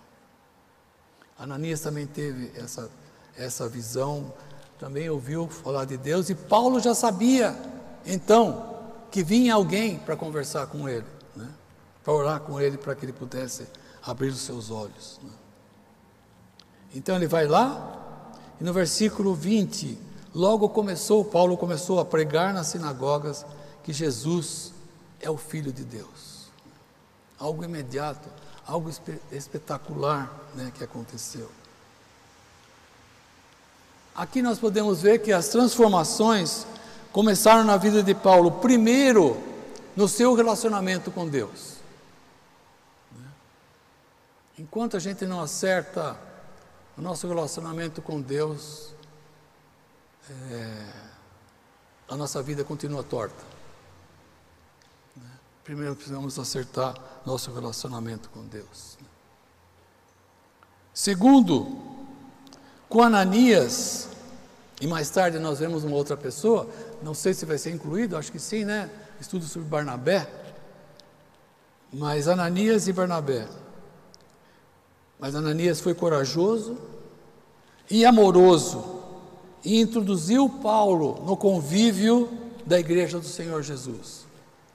Ananias 1.39 1.81
também 1.81 2.07
teve 2.07 2.53
essa, 2.55 2.91
essa 3.35 3.67
visão, 3.67 4.33
também 4.79 5.09
ouviu 5.09 5.49
falar 5.49 5.87
de 5.87 5.97
Deus, 5.97 6.29
e 6.29 6.35
Paulo 6.35 6.79
já 6.79 6.95
sabia, 6.95 7.57
então, 8.05 8.77
que 9.11 9.23
vinha 9.25 9.55
alguém 9.55 9.99
para 9.99 10.15
conversar 10.15 10.67
com 10.67 10.87
ele, 10.87 11.07
né? 11.35 11.49
para 12.05 12.13
orar 12.13 12.41
com 12.41 12.61
ele, 12.61 12.77
para 12.77 12.95
que 12.95 13.07
ele 13.07 13.15
pudesse 13.15 13.67
abrir 14.03 14.29
os 14.29 14.41
seus 14.41 14.71
olhos. 14.71 15.19
Né? 15.23 15.31
Então 16.95 17.17
ele 17.17 17.27
vai 17.27 17.47
lá, 17.47 18.31
e 18.61 18.65
no 18.65 18.75
versículo 18.75 19.35
20, 19.35 19.99
logo 20.35 20.69
começou, 20.69 21.25
Paulo 21.25 21.57
começou 21.57 21.99
a 21.99 22.05
pregar 22.05 22.53
nas 22.53 22.67
sinagogas 22.67 23.47
que 23.83 23.93
Jesus 23.93 24.75
é 25.19 25.31
o 25.31 25.39
Filho 25.39 25.73
de 25.73 25.83
Deus. 25.83 26.51
Algo 27.39 27.65
imediato, 27.65 28.29
algo 28.67 28.91
espetacular 29.31 30.31
né, 30.55 30.73
que 30.77 30.85
aconteceu. 30.85 31.51
Aqui 34.15 34.43
nós 34.43 34.59
podemos 34.59 35.03
ver 35.03 35.21
que 35.21 35.33
as 35.33 35.49
transformações 35.49 36.67
começaram 37.13 37.65
na 37.65 37.77
vida 37.77 38.03
de 38.03 38.15
Paulo, 38.15 38.53
primeiro 38.53 39.43
no 39.97 40.07
seu 40.09 40.35
relacionamento 40.35 41.11
com 41.11 41.29
Deus. 41.29 41.77
Enquanto 44.59 44.97
a 44.97 45.01
gente 45.01 45.25
não 45.27 45.41
acerta 45.41 46.17
o 46.97 47.01
nosso 47.01 47.27
relacionamento 47.27 48.03
com 48.03 48.21
Deus, 48.21 48.95
é, 50.31 50.93
a 52.09 52.17
nossa 52.17 52.43
vida 52.43 52.63
continua 52.63 53.03
torta. 53.03 53.62
Primeiro 55.65 55.95
precisamos 55.95 56.39
acertar 56.39 56.95
nosso 57.25 57.53
relacionamento 57.53 58.29
com 58.31 58.45
Deus. 58.47 58.99
Segundo, 60.93 61.81
com 62.89 63.03
Ananias, 63.03 64.09
e 64.81 64.87
mais 64.87 65.09
tarde 65.09 65.39
nós 65.39 65.61
vemos 65.61 65.85
uma 65.85 65.97
outra 65.97 66.17
pessoa, 66.17 66.69
não 67.03 67.15
sei 67.15 67.33
se 67.33 67.47
vai 67.47 67.57
ser 67.57 67.71
incluído, 67.71 68.17
acho 68.17 68.33
que 68.33 68.39
sim, 68.39 68.65
né? 68.65 68.91
Estudo 69.21 69.45
sobre 69.47 69.69
Barnabé. 69.69 70.29
Mas 71.93 72.27
Ananias 72.27 72.89
e 72.89 72.93
Barnabé. 72.93 73.47
Mas 75.19 75.37
Ananias 75.37 75.81
foi 75.81 75.95
corajoso 75.95 76.77
e 77.89 78.05
amoroso 78.05 79.03
e 79.65 79.81
introduziu 79.81 80.49
Paulo 80.49 81.23
no 81.25 81.37
convívio 81.37 82.29
da 82.67 82.81
igreja 82.81 83.21
do 83.21 83.27
Senhor 83.27 83.63
Jesus. 83.63 84.27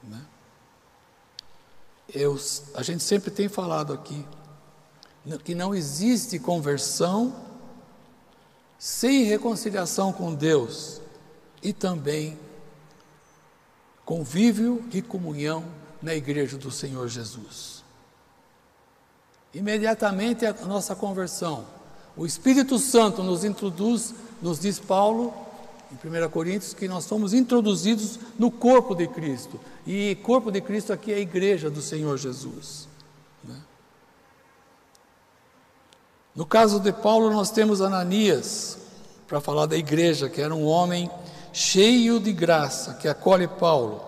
Né? 0.01 0.21
Eu, 2.13 2.39
a 2.73 2.83
gente 2.83 3.03
sempre 3.03 3.31
tem 3.31 3.47
falado 3.47 3.93
aqui 3.93 4.25
que 5.43 5.53
não 5.53 5.75
existe 5.75 6.39
conversão 6.39 7.35
sem 8.79 9.23
reconciliação 9.23 10.13
com 10.13 10.33
Deus 10.33 11.01
e 11.61 11.73
também 11.73 12.39
convívio 14.05 14.85
e 14.93 15.01
comunhão 15.01 15.65
na 16.01 16.15
igreja 16.15 16.57
do 16.57 16.71
Senhor 16.71 17.07
Jesus. 17.09 17.83
Imediatamente 19.53 20.45
a 20.45 20.53
nossa 20.65 20.95
conversão, 20.95 21.65
o 22.15 22.25
Espírito 22.25 22.77
Santo 22.79 23.23
nos 23.23 23.43
introduz, 23.43 24.13
nos 24.41 24.59
diz 24.59 24.79
Paulo, 24.79 25.33
em 25.91 26.25
1 26.25 26.29
Coríntios, 26.29 26.73
que 26.73 26.87
nós 26.87 27.05
somos 27.05 27.33
introduzidos 27.33 28.19
no 28.37 28.51
corpo 28.51 28.93
de 28.93 29.07
Cristo. 29.07 29.59
E 29.87 30.15
corpo 30.15 30.51
de 30.51 30.59
Cristo 30.59 30.91
aqui 30.91 31.13
é 31.13 31.15
a 31.15 31.19
igreja 31.19 31.69
do 31.69 31.81
Senhor 31.81 32.17
Jesus. 32.17 32.89
Né? 33.41 33.55
No 36.35 36.45
caso 36.45 36.81
de 36.81 36.91
Paulo, 36.91 37.31
nós 37.31 37.51
temos 37.51 37.79
Ananias, 37.79 38.77
para 39.29 39.39
falar 39.39 39.65
da 39.65 39.77
igreja, 39.77 40.27
que 40.27 40.41
era 40.41 40.53
um 40.53 40.65
homem 40.65 41.09
cheio 41.53 42.19
de 42.19 42.33
graça, 42.33 42.95
que 42.95 43.07
acolhe 43.07 43.47
Paulo. 43.47 44.03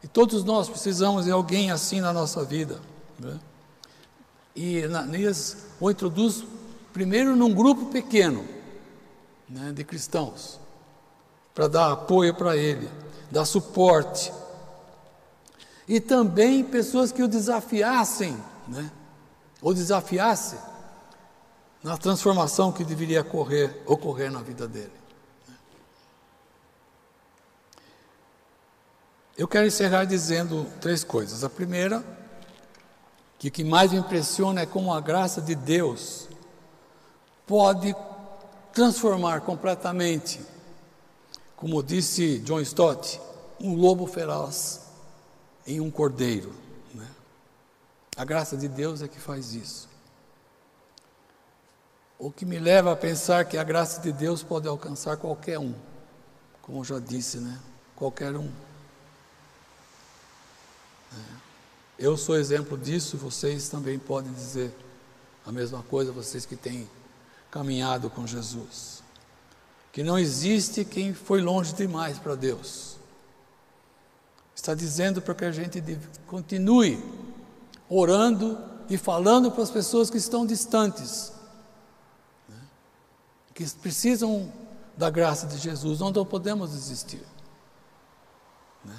E 0.00 0.06
todos 0.06 0.44
nós 0.44 0.68
precisamos 0.68 1.24
de 1.24 1.32
alguém 1.32 1.72
assim 1.72 2.00
na 2.00 2.12
nossa 2.12 2.44
vida. 2.44 2.80
Né? 3.18 3.40
E 4.54 4.84
Ananias 4.84 5.56
o 5.80 5.90
introduz 5.90 6.44
primeiro 6.92 7.34
num 7.34 7.52
grupo 7.52 7.86
pequeno 7.86 8.44
né, 9.48 9.72
de 9.74 9.82
cristãos, 9.82 10.60
para 11.52 11.66
dar 11.66 11.90
apoio 11.90 12.32
para 12.32 12.56
ele, 12.56 12.88
dar 13.28 13.44
suporte. 13.44 14.32
E 15.86 16.00
também 16.00 16.64
pessoas 16.64 17.12
que 17.12 17.22
o 17.22 17.28
desafiassem, 17.28 18.36
né, 18.66 18.90
ou 19.60 19.74
desafiasse 19.74 20.56
na 21.82 21.98
transformação 21.98 22.72
que 22.72 22.84
deveria 22.84 23.20
ocorrer, 23.20 23.82
ocorrer 23.86 24.30
na 24.30 24.40
vida 24.40 24.66
dele. 24.66 24.92
Eu 29.36 29.48
quero 29.48 29.66
encerrar 29.66 30.04
dizendo 30.04 30.66
três 30.80 31.02
coisas. 31.02 31.44
A 31.44 31.50
primeira, 31.50 32.04
que 33.38 33.48
o 33.48 33.50
que 33.50 33.64
mais 33.64 33.92
me 33.92 33.98
impressiona 33.98 34.62
é 34.62 34.66
como 34.66 34.94
a 34.94 35.00
graça 35.00 35.42
de 35.42 35.54
Deus 35.54 36.28
pode 37.46 37.94
transformar 38.72 39.42
completamente, 39.42 40.40
como 41.56 41.82
disse 41.82 42.38
John 42.40 42.60
Stott, 42.60 43.20
um 43.60 43.74
lobo 43.74 44.06
feroz 44.06 44.83
em 45.66 45.80
um 45.80 45.90
cordeiro. 45.90 46.52
Né? 46.92 47.08
A 48.16 48.24
graça 48.24 48.56
de 48.56 48.68
Deus 48.68 49.02
é 49.02 49.08
que 49.08 49.18
faz 49.18 49.54
isso. 49.54 49.88
O 52.18 52.30
que 52.30 52.46
me 52.46 52.58
leva 52.58 52.92
a 52.92 52.96
pensar 52.96 53.44
que 53.44 53.58
a 53.58 53.64
graça 53.64 54.00
de 54.00 54.12
Deus 54.12 54.42
pode 54.42 54.68
alcançar 54.68 55.16
qualquer 55.16 55.58
um, 55.58 55.74
como 56.62 56.78
eu 56.80 56.84
já 56.84 56.98
disse, 56.98 57.38
né? 57.38 57.60
Qualquer 57.96 58.34
um. 58.36 58.50
É. 61.12 61.34
Eu 61.98 62.16
sou 62.16 62.36
exemplo 62.36 62.78
disso, 62.78 63.16
vocês 63.16 63.68
também 63.68 63.98
podem 63.98 64.32
dizer 64.32 64.72
a 65.44 65.52
mesma 65.52 65.82
coisa, 65.82 66.12
vocês 66.12 66.46
que 66.46 66.56
têm 66.56 66.88
caminhado 67.50 68.08
com 68.08 68.26
Jesus. 68.26 69.02
Que 69.92 70.02
não 70.02 70.18
existe 70.18 70.84
quem 70.84 71.14
foi 71.14 71.40
longe 71.40 71.72
demais 71.72 72.18
para 72.18 72.34
Deus. 72.34 72.93
Está 74.64 74.72
dizendo 74.72 75.20
para 75.20 75.34
que 75.34 75.44
a 75.44 75.52
gente 75.52 75.78
continue 76.26 76.98
orando 77.86 78.58
e 78.88 78.96
falando 78.96 79.52
para 79.52 79.62
as 79.62 79.70
pessoas 79.70 80.08
que 80.08 80.16
estão 80.16 80.46
distantes, 80.46 81.34
né? 82.48 82.62
que 83.52 83.68
precisam 83.72 84.50
da 84.96 85.10
graça 85.10 85.46
de 85.46 85.58
Jesus, 85.58 86.00
não 86.00 86.10
podemos 86.24 86.70
desistir. 86.70 87.22
Né? 88.82 88.96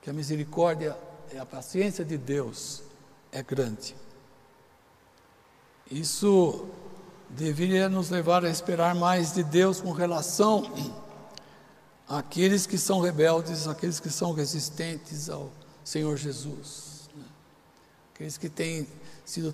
Que 0.00 0.08
a 0.08 0.12
misericórdia 0.14 0.96
e 1.30 1.36
a 1.36 1.44
paciência 1.44 2.02
de 2.02 2.16
Deus 2.16 2.82
é 3.30 3.42
grande. 3.42 3.94
Isso 5.90 6.66
deveria 7.28 7.90
nos 7.90 8.08
levar 8.08 8.42
a 8.42 8.48
esperar 8.48 8.94
mais 8.94 9.34
de 9.34 9.44
Deus 9.44 9.82
com 9.82 9.92
relação 9.92 10.62
àqueles 12.08 12.66
que 12.66 12.78
são 12.78 13.00
rebeldes, 13.00 13.66
àqueles 13.66 14.00
que 14.00 14.10
são 14.10 14.32
resistentes 14.32 15.28
ao 15.28 15.50
Senhor 15.84 16.16
Jesus, 16.16 17.08
né? 17.14 17.24
aqueles 18.14 18.36
que 18.36 18.48
têm 18.48 18.86
sido 19.24 19.52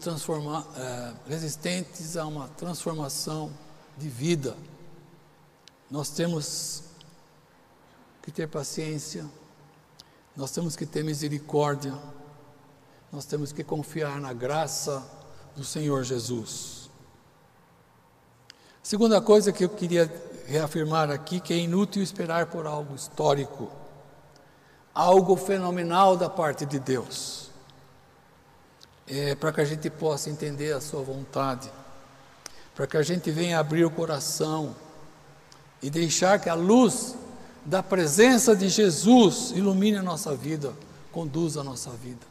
é, 0.76 1.14
resistentes 1.28 2.16
a 2.16 2.26
uma 2.26 2.48
transformação 2.48 3.52
de 3.96 4.08
vida. 4.08 4.56
Nós 5.90 6.10
temos 6.10 6.84
que 8.22 8.30
ter 8.30 8.48
paciência, 8.48 9.26
nós 10.36 10.50
temos 10.50 10.76
que 10.76 10.84
ter 10.84 11.02
misericórdia, 11.02 11.94
nós 13.10 13.24
temos 13.24 13.52
que 13.52 13.64
confiar 13.64 14.20
na 14.20 14.32
graça 14.32 15.02
do 15.56 15.64
Senhor 15.64 16.04
Jesus. 16.04 16.90
Segunda 18.82 19.20
coisa 19.20 19.52
que 19.52 19.64
eu 19.64 19.68
queria 19.68 20.06
reafirmar 20.48 21.10
aqui, 21.10 21.40
que 21.40 21.52
é 21.52 21.58
inútil 21.58 22.02
esperar 22.02 22.46
por 22.46 22.66
algo 22.66 22.94
histórico, 22.94 23.70
algo 24.94 25.36
fenomenal 25.36 26.16
da 26.16 26.30
parte 26.30 26.64
de 26.64 26.78
Deus, 26.78 27.50
é, 29.06 29.34
para 29.34 29.52
que 29.52 29.60
a 29.60 29.64
gente 29.64 29.90
possa 29.90 30.30
entender 30.30 30.72
a 30.72 30.80
Sua 30.80 31.02
vontade, 31.02 31.70
para 32.74 32.86
que 32.86 32.96
a 32.96 33.02
gente 33.02 33.30
venha 33.30 33.58
abrir 33.58 33.84
o 33.84 33.90
coração 33.90 34.74
e 35.82 35.90
deixar 35.90 36.40
que 36.40 36.48
a 36.48 36.54
luz 36.54 37.14
da 37.62 37.82
presença 37.82 38.56
de 38.56 38.70
Jesus 38.70 39.50
ilumine 39.50 39.98
a 39.98 40.02
nossa 40.02 40.34
vida, 40.34 40.72
conduza 41.12 41.60
a 41.60 41.64
nossa 41.64 41.90
vida. 41.90 42.26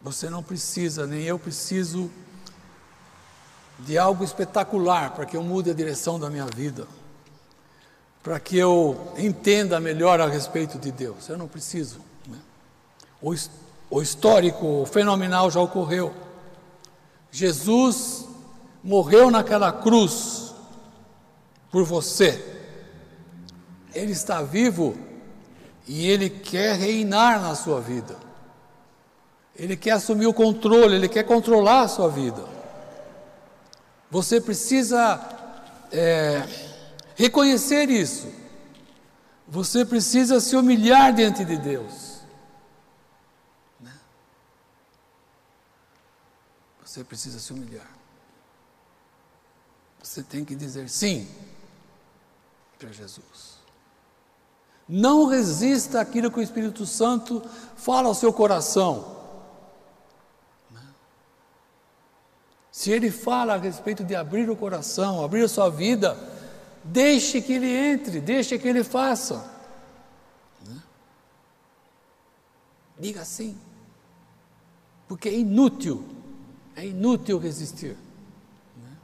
Você 0.00 0.30
não 0.30 0.42
precisa, 0.42 1.06
nem 1.06 1.22
eu 1.24 1.38
preciso 1.38 2.10
de 3.80 3.98
algo 3.98 4.22
espetacular 4.24 5.10
para 5.10 5.26
que 5.26 5.36
eu 5.36 5.42
mude 5.42 5.70
a 5.70 5.74
direção 5.74 6.18
da 6.18 6.30
minha 6.30 6.46
vida, 6.46 6.86
para 8.22 8.38
que 8.38 8.56
eu 8.56 9.12
entenda 9.18 9.80
melhor 9.80 10.20
a 10.20 10.26
respeito 10.26 10.78
de 10.78 10.92
Deus. 10.92 11.28
Eu 11.28 11.36
não 11.36 11.48
preciso. 11.48 12.00
Né? 12.28 12.38
O, 13.20 13.34
o 13.90 14.02
histórico, 14.02 14.82
o 14.82 14.86
fenomenal 14.86 15.50
já 15.50 15.60
ocorreu. 15.60 16.14
Jesus 17.30 18.26
morreu 18.82 19.30
naquela 19.30 19.72
cruz 19.72 20.54
por 21.70 21.84
você. 21.84 22.44
Ele 23.94 24.12
está 24.12 24.42
vivo 24.42 24.96
e 25.86 26.06
ele 26.06 26.30
quer 26.30 26.76
reinar 26.76 27.40
na 27.40 27.54
sua 27.54 27.80
vida. 27.80 28.16
Ele 29.54 29.76
quer 29.76 29.92
assumir 29.92 30.26
o 30.26 30.32
controle, 30.32 30.94
ele 30.94 31.08
quer 31.08 31.24
controlar 31.24 31.82
a 31.82 31.88
sua 31.88 32.08
vida. 32.08 32.51
Você 34.12 34.42
precisa 34.42 35.18
é, 35.90 36.46
reconhecer 37.16 37.88
isso. 37.88 38.30
Você 39.48 39.86
precisa 39.86 40.38
se 40.38 40.54
humilhar 40.54 41.14
diante 41.14 41.42
de 41.46 41.56
Deus. 41.56 42.20
Você 46.84 47.02
precisa 47.02 47.38
se 47.38 47.54
humilhar. 47.54 47.90
Você 50.02 50.22
tem 50.22 50.44
que 50.44 50.54
dizer 50.54 50.90
sim 50.90 51.26
para 52.78 52.92
Jesus. 52.92 53.62
Não 54.86 55.24
resista 55.24 56.02
àquilo 56.02 56.30
que 56.30 56.38
o 56.38 56.42
Espírito 56.42 56.84
Santo 56.84 57.42
fala 57.76 58.08
ao 58.08 58.14
seu 58.14 58.30
coração. 58.30 59.11
Se 62.72 62.90
ele 62.90 63.10
fala 63.10 63.54
a 63.54 63.58
respeito 63.58 64.02
de 64.02 64.14
abrir 64.14 64.48
o 64.48 64.56
coração, 64.56 65.22
abrir 65.22 65.44
a 65.44 65.48
sua 65.48 65.68
vida, 65.68 66.16
deixe 66.82 67.42
que 67.42 67.52
ele 67.52 67.70
entre, 67.70 68.18
deixe 68.18 68.58
que 68.58 68.66
ele 68.66 68.82
faça. 68.82 69.44
Né? 70.66 70.82
Diga 72.98 73.26
sim, 73.26 73.58
porque 75.06 75.28
é 75.28 75.34
inútil, 75.34 76.02
é 76.74 76.86
inútil 76.86 77.38
resistir. 77.38 77.94
Né? 78.82 78.96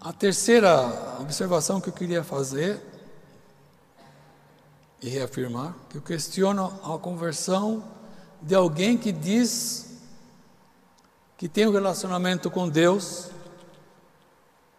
A 0.00 0.12
terceira 0.12 1.16
observação 1.20 1.80
que 1.80 1.90
eu 1.90 1.94
queria 1.94 2.24
fazer 2.24 2.82
e 5.00 5.08
reafirmar, 5.08 5.76
que 5.88 5.96
eu 5.96 6.02
questiono 6.02 6.66
a 6.82 6.98
conversão 6.98 7.84
de 8.42 8.56
alguém 8.56 8.98
que 8.98 9.12
diz 9.12 9.89
que 11.40 11.48
tem 11.48 11.66
um 11.66 11.72
relacionamento 11.72 12.50
com 12.50 12.68
Deus, 12.68 13.30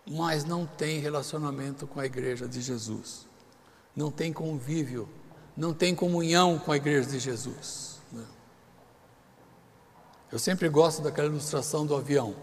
mas 0.07 0.43
não 0.43 0.63
tem 0.63 0.99
relacionamento 0.99 1.87
com 1.87 1.99
a 1.99 2.05
igreja 2.05 2.47
de 2.47 2.61
Jesus, 2.61 3.27
não 3.95 4.11
tem 4.11 4.31
convívio, 4.31 5.09
não 5.57 5.73
tem 5.73 5.95
comunhão 5.95 6.59
com 6.59 6.71
a 6.71 6.77
igreja 6.77 7.09
de 7.09 7.17
Jesus. 7.17 7.99
Né? 8.11 8.23
Eu 10.31 10.37
sempre 10.37 10.69
gosto 10.69 11.01
daquela 11.01 11.29
ilustração 11.29 11.83
do 11.83 11.95
avião, 11.95 12.35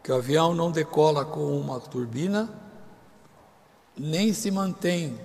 que 0.00 0.12
o 0.12 0.14
avião 0.14 0.54
não 0.54 0.70
decola 0.70 1.24
com 1.24 1.58
uma 1.58 1.80
turbina, 1.80 2.56
nem 3.96 4.32
se 4.32 4.48
mantém, 4.48 5.18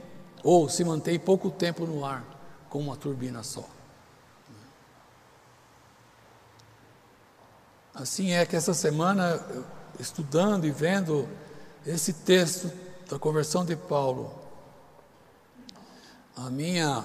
ou 0.44 0.68
se 0.68 0.84
mantém 0.84 1.20
pouco 1.20 1.52
tempo 1.52 1.86
no 1.86 2.04
ar 2.04 2.26
com 2.72 2.80
uma 2.80 2.98
turbina 2.98 3.44
só. 3.44 3.77
Assim 8.00 8.32
é 8.32 8.46
que 8.46 8.56
essa 8.56 8.76
semana 8.76 9.44
estudando 10.00 10.68
e 10.68 10.72
vendo 10.72 11.28
esse 11.84 12.14
texto 12.14 12.72
da 13.10 13.18
conversão 13.18 13.66
de 13.66 13.76
Paulo, 13.76 14.32
a 16.36 16.48
minha 16.52 17.04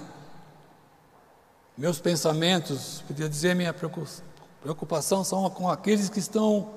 meus 1.79 1.99
pensamentos, 1.99 3.03
podia 3.09 3.27
dizer 3.27 3.55
minha 3.55 3.73
preocupação 3.73 5.25
são 5.25 5.49
com 5.49 5.67
aqueles 5.71 6.11
que 6.11 6.19
estão 6.19 6.75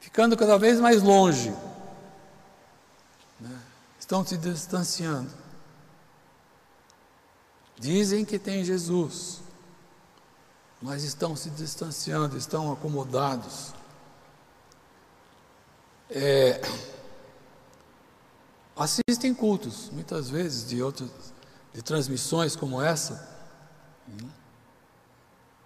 ficando 0.00 0.36
cada 0.36 0.58
vez 0.58 0.80
mais 0.80 1.04
longe, 1.04 1.54
né? 3.40 3.56
estão 3.96 4.26
se 4.26 4.36
distanciando. 4.36 5.30
Dizem 7.78 8.24
que 8.24 8.40
tem 8.40 8.64
Jesus, 8.64 9.43
mas 10.84 11.02
estão 11.02 11.34
se 11.34 11.48
distanciando, 11.48 12.36
estão 12.36 12.70
acomodados. 12.70 13.72
É, 16.10 16.60
assistem 18.76 19.32
cultos, 19.32 19.88
muitas 19.88 20.28
vezes, 20.28 20.68
de 20.68 20.82
outras 20.82 21.08
de 21.72 21.80
transmissões 21.80 22.54
como 22.54 22.82
essa, 22.82 23.26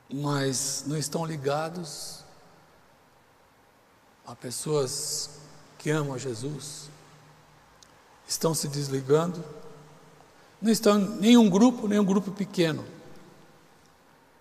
mas 0.08 0.84
não 0.86 0.96
estão 0.96 1.26
ligados 1.26 2.20
a 4.24 4.36
pessoas 4.36 5.30
que 5.78 5.90
amam 5.90 6.14
a 6.14 6.18
Jesus, 6.18 6.88
estão 8.26 8.54
se 8.54 8.68
desligando, 8.68 9.44
não 10.62 10.70
estão 10.70 10.96
nenhum 10.96 11.50
grupo, 11.50 11.88
nenhum 11.88 12.04
grupo 12.04 12.30
pequeno 12.30 12.97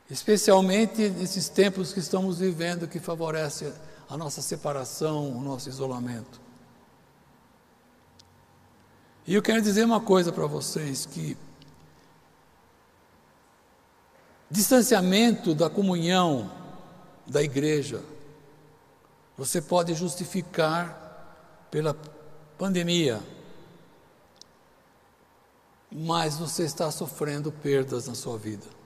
especialmente 0.10 1.10
nesses 1.10 1.50
tempos 1.50 1.92
que 1.92 2.00
estamos 2.00 2.40
vivendo 2.40 2.88
que 2.88 3.00
favorece 3.00 3.74
a 4.10 4.16
nossa 4.16 4.42
separação, 4.42 5.32
o 5.38 5.42
nosso 5.42 5.68
isolamento. 5.68 6.40
E 9.26 9.34
eu 9.36 9.42
quero 9.42 9.62
dizer 9.62 9.84
uma 9.84 10.00
coisa 10.00 10.32
para 10.32 10.46
vocês 10.46 11.06
que 11.06 11.38
distanciamento 14.50 15.54
da 15.54 15.70
comunhão 15.70 16.50
da 17.26 17.44
igreja 17.44 18.02
você 19.38 19.62
pode 19.62 19.94
justificar 19.94 21.68
pela 21.70 21.96
pandemia, 22.58 23.22
mas 25.92 26.38
você 26.38 26.64
está 26.64 26.90
sofrendo 26.90 27.52
perdas 27.52 28.08
na 28.08 28.16
sua 28.16 28.38
vida. 28.38 28.77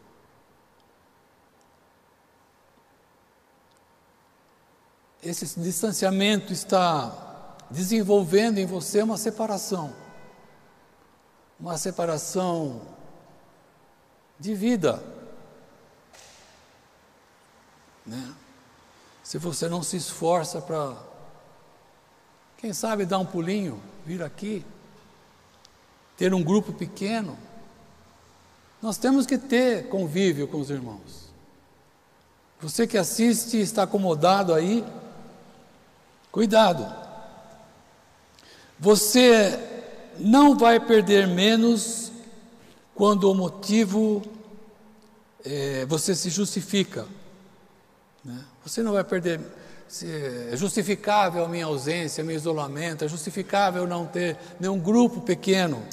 Esse 5.23 5.59
distanciamento 5.59 6.51
está 6.51 7.55
desenvolvendo 7.69 8.57
em 8.57 8.65
você 8.65 9.01
uma 9.01 9.17
separação, 9.17 9.93
uma 11.59 11.77
separação 11.77 12.81
de 14.39 14.55
vida. 14.55 15.01
Né? 18.05 18.33
Se 19.23 19.37
você 19.37 19.69
não 19.69 19.83
se 19.83 19.95
esforça 19.95 20.59
para, 20.59 20.97
quem 22.57 22.73
sabe, 22.73 23.05
dar 23.05 23.19
um 23.19 23.25
pulinho, 23.25 23.81
vir 24.05 24.23
aqui, 24.23 24.65
ter 26.17 26.33
um 26.33 26.43
grupo 26.43 26.73
pequeno, 26.73 27.37
nós 28.81 28.97
temos 28.97 29.27
que 29.27 29.37
ter 29.37 29.87
convívio 29.87 30.47
com 30.47 30.59
os 30.59 30.71
irmãos. 30.71 31.31
Você 32.59 32.85
que 32.87 32.97
assiste 32.97 33.57
está 33.57 33.83
acomodado 33.83 34.53
aí, 34.53 34.83
Cuidado. 36.31 36.91
Você 38.79 39.59
não 40.17 40.57
vai 40.57 40.79
perder 40.79 41.27
menos 41.27 42.11
quando 42.95 43.29
o 43.29 43.35
motivo 43.35 44.21
é, 45.43 45.85
você 45.85 46.15
se 46.15 46.29
justifica. 46.29 47.05
Né? 48.23 48.39
Você 48.63 48.81
não 48.81 48.93
vai 48.93 49.03
perder. 49.03 49.41
é 50.51 50.55
justificável 50.55 51.43
a 51.43 51.49
minha 51.49 51.65
ausência, 51.65 52.23
meu 52.23 52.35
isolamento, 52.35 53.03
é 53.03 53.07
justificável 53.07 53.85
não 53.85 54.05
ter 54.05 54.37
nenhum 54.59 54.79
grupo 54.79 55.21
pequeno. 55.21 55.83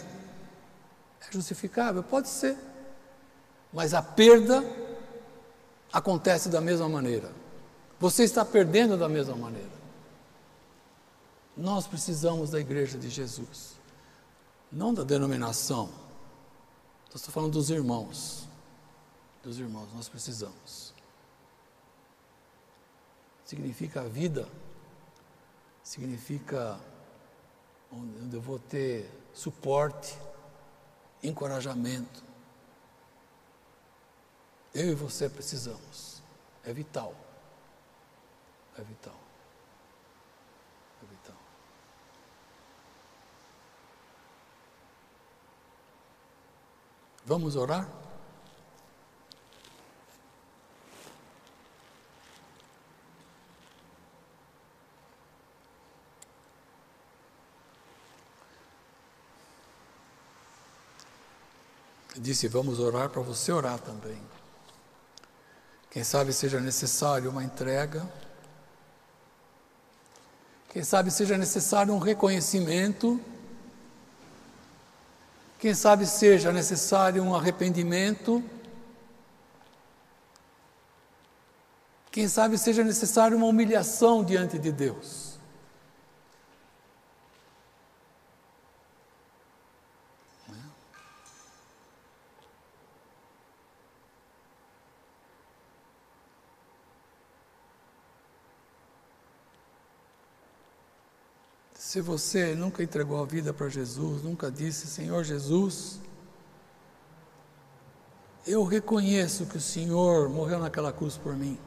É 1.21 1.33
justificável? 1.33 2.03
Pode 2.03 2.29
ser. 2.29 2.57
Mas 3.73 3.93
a 3.93 4.01
perda 4.01 4.65
acontece 5.93 6.49
da 6.49 6.61
mesma 6.61 6.89
maneira. 6.89 7.31
Você 7.99 8.23
está 8.23 8.45
perdendo 8.45 8.97
da 8.97 9.09
mesma 9.09 9.35
maneira. 9.35 9.78
Nós 11.59 11.89
precisamos 11.89 12.51
da 12.51 12.61
igreja 12.61 12.97
de 12.97 13.11
Jesus, 13.11 13.75
não 14.71 14.95
da 14.95 15.03
denominação. 15.03 15.91
estou 17.13 17.35
falando 17.35 17.55
dos 17.55 17.69
irmãos. 17.69 18.47
Dos 19.43 19.59
irmãos, 19.59 19.89
nós 19.93 20.09
precisamos. 20.09 20.95
Significa 23.45 24.03
a 24.03 24.05
vida, 24.05 24.49
significa 25.83 26.79
onde 27.91 28.37
eu 28.37 28.41
vou 28.41 28.61
ter 28.61 29.11
suporte, 29.35 30.17
encorajamento. 31.25 32.23
Eu 34.73 34.93
e 34.93 34.95
você 34.95 35.29
precisamos. 35.29 36.23
É 36.63 36.73
vital. 36.73 37.13
É 38.77 38.83
vital. 38.83 39.28
Vamos 47.29 47.57
orar? 47.57 47.87
Disse: 62.17 62.49
Vamos 62.49 62.79
orar 62.79 63.11
para 63.11 63.21
você 63.21 63.53
orar 63.53 63.79
também. 63.79 64.19
Quem 65.91 66.03
sabe 66.03 66.33
seja 66.33 66.59
necessário 66.59 67.31
uma 67.31 67.45
entrega. 67.45 68.11
Quem 70.71 70.83
sabe 70.83 71.11
seja 71.11 71.37
necessário 71.37 71.93
um 71.93 71.99
reconhecimento 71.99 73.21
quem 75.59 75.75
sabe 75.75 76.07
seja 76.07 76.53
necessário 76.53 77.23
um 77.23 77.35
arrependimento. 77.35 78.43
Quem 82.13 82.29
sabe 82.29 82.57
seja 82.57 82.85
necessário 82.85 83.37
uma 83.37 83.47
humilhação 83.47 84.25
diante 84.25 84.57
de 84.57 84.71
Deus. 84.71 85.28
Se 101.89 102.03
você 102.03 102.55
nunca 102.55 102.83
entregou 102.83 103.19
a 103.19 103.25
vida 103.25 103.51
para 103.51 103.67
Jesus, 103.71 104.23
nunca 104.23 104.51
disse, 104.51 104.87
Senhor 104.87 105.25
Jesus, 105.25 105.99
eu 108.47 108.63
reconheço 108.63 109.47
que 109.47 109.57
o 109.57 109.61
Senhor 109.61 110.29
morreu 110.29 110.59
naquela 110.59 110.93
cruz 110.93 111.17
por 111.17 111.35
mim. 111.35 111.59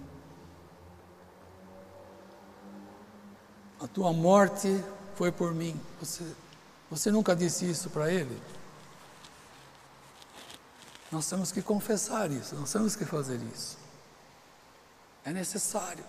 A 3.79 3.87
tua 3.87 4.13
morte 4.13 4.83
foi 5.15 5.31
por 5.31 5.55
mim. 5.55 5.81
Você, 5.99 6.23
você 6.87 7.09
nunca 7.09 7.35
disse 7.35 7.67
isso 7.67 7.89
para 7.89 8.13
Ele? 8.13 8.39
Nós 11.11 11.27
temos 11.27 11.51
que 11.51 11.63
confessar 11.63 12.29
isso, 12.29 12.53
nós 12.57 12.71
temos 12.71 12.95
que 12.95 13.05
fazer 13.05 13.39
isso. 13.51 13.75
É 15.25 15.33
necessário. 15.33 16.05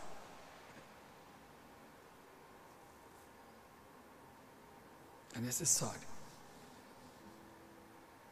Necessário. 5.43 6.09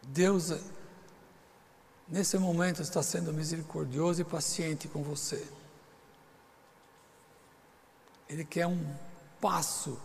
Deus, 0.03 0.53
nesse 2.09 2.39
momento, 2.39 2.81
está 2.81 3.03
sendo 3.03 3.33
misericordioso 3.33 4.23
e 4.23 4.25
paciente 4.25 4.89
com 4.89 5.03
você. 5.03 5.47
Ele 8.29 8.45
quer 8.45 8.67
um 8.67 8.97
passo. 9.41 10.01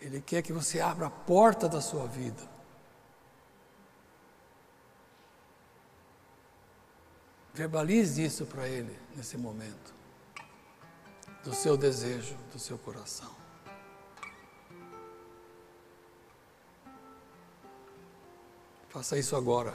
Ele 0.00 0.20
quer 0.20 0.42
que 0.42 0.52
você 0.52 0.80
abra 0.80 1.06
a 1.06 1.10
porta 1.10 1.68
da 1.68 1.80
sua 1.80 2.06
vida. 2.06 2.56
Verbalize 7.54 8.22
isso 8.22 8.44
para 8.44 8.68
Ele 8.68 8.96
nesse 9.16 9.38
momento. 9.38 9.96
do 11.42 11.54
seu 11.54 11.76
desejo, 11.76 12.36
do 12.52 12.58
seu 12.58 12.76
coração. 12.76 13.45
Faça 18.96 19.18
isso 19.18 19.36
agora. 19.36 19.74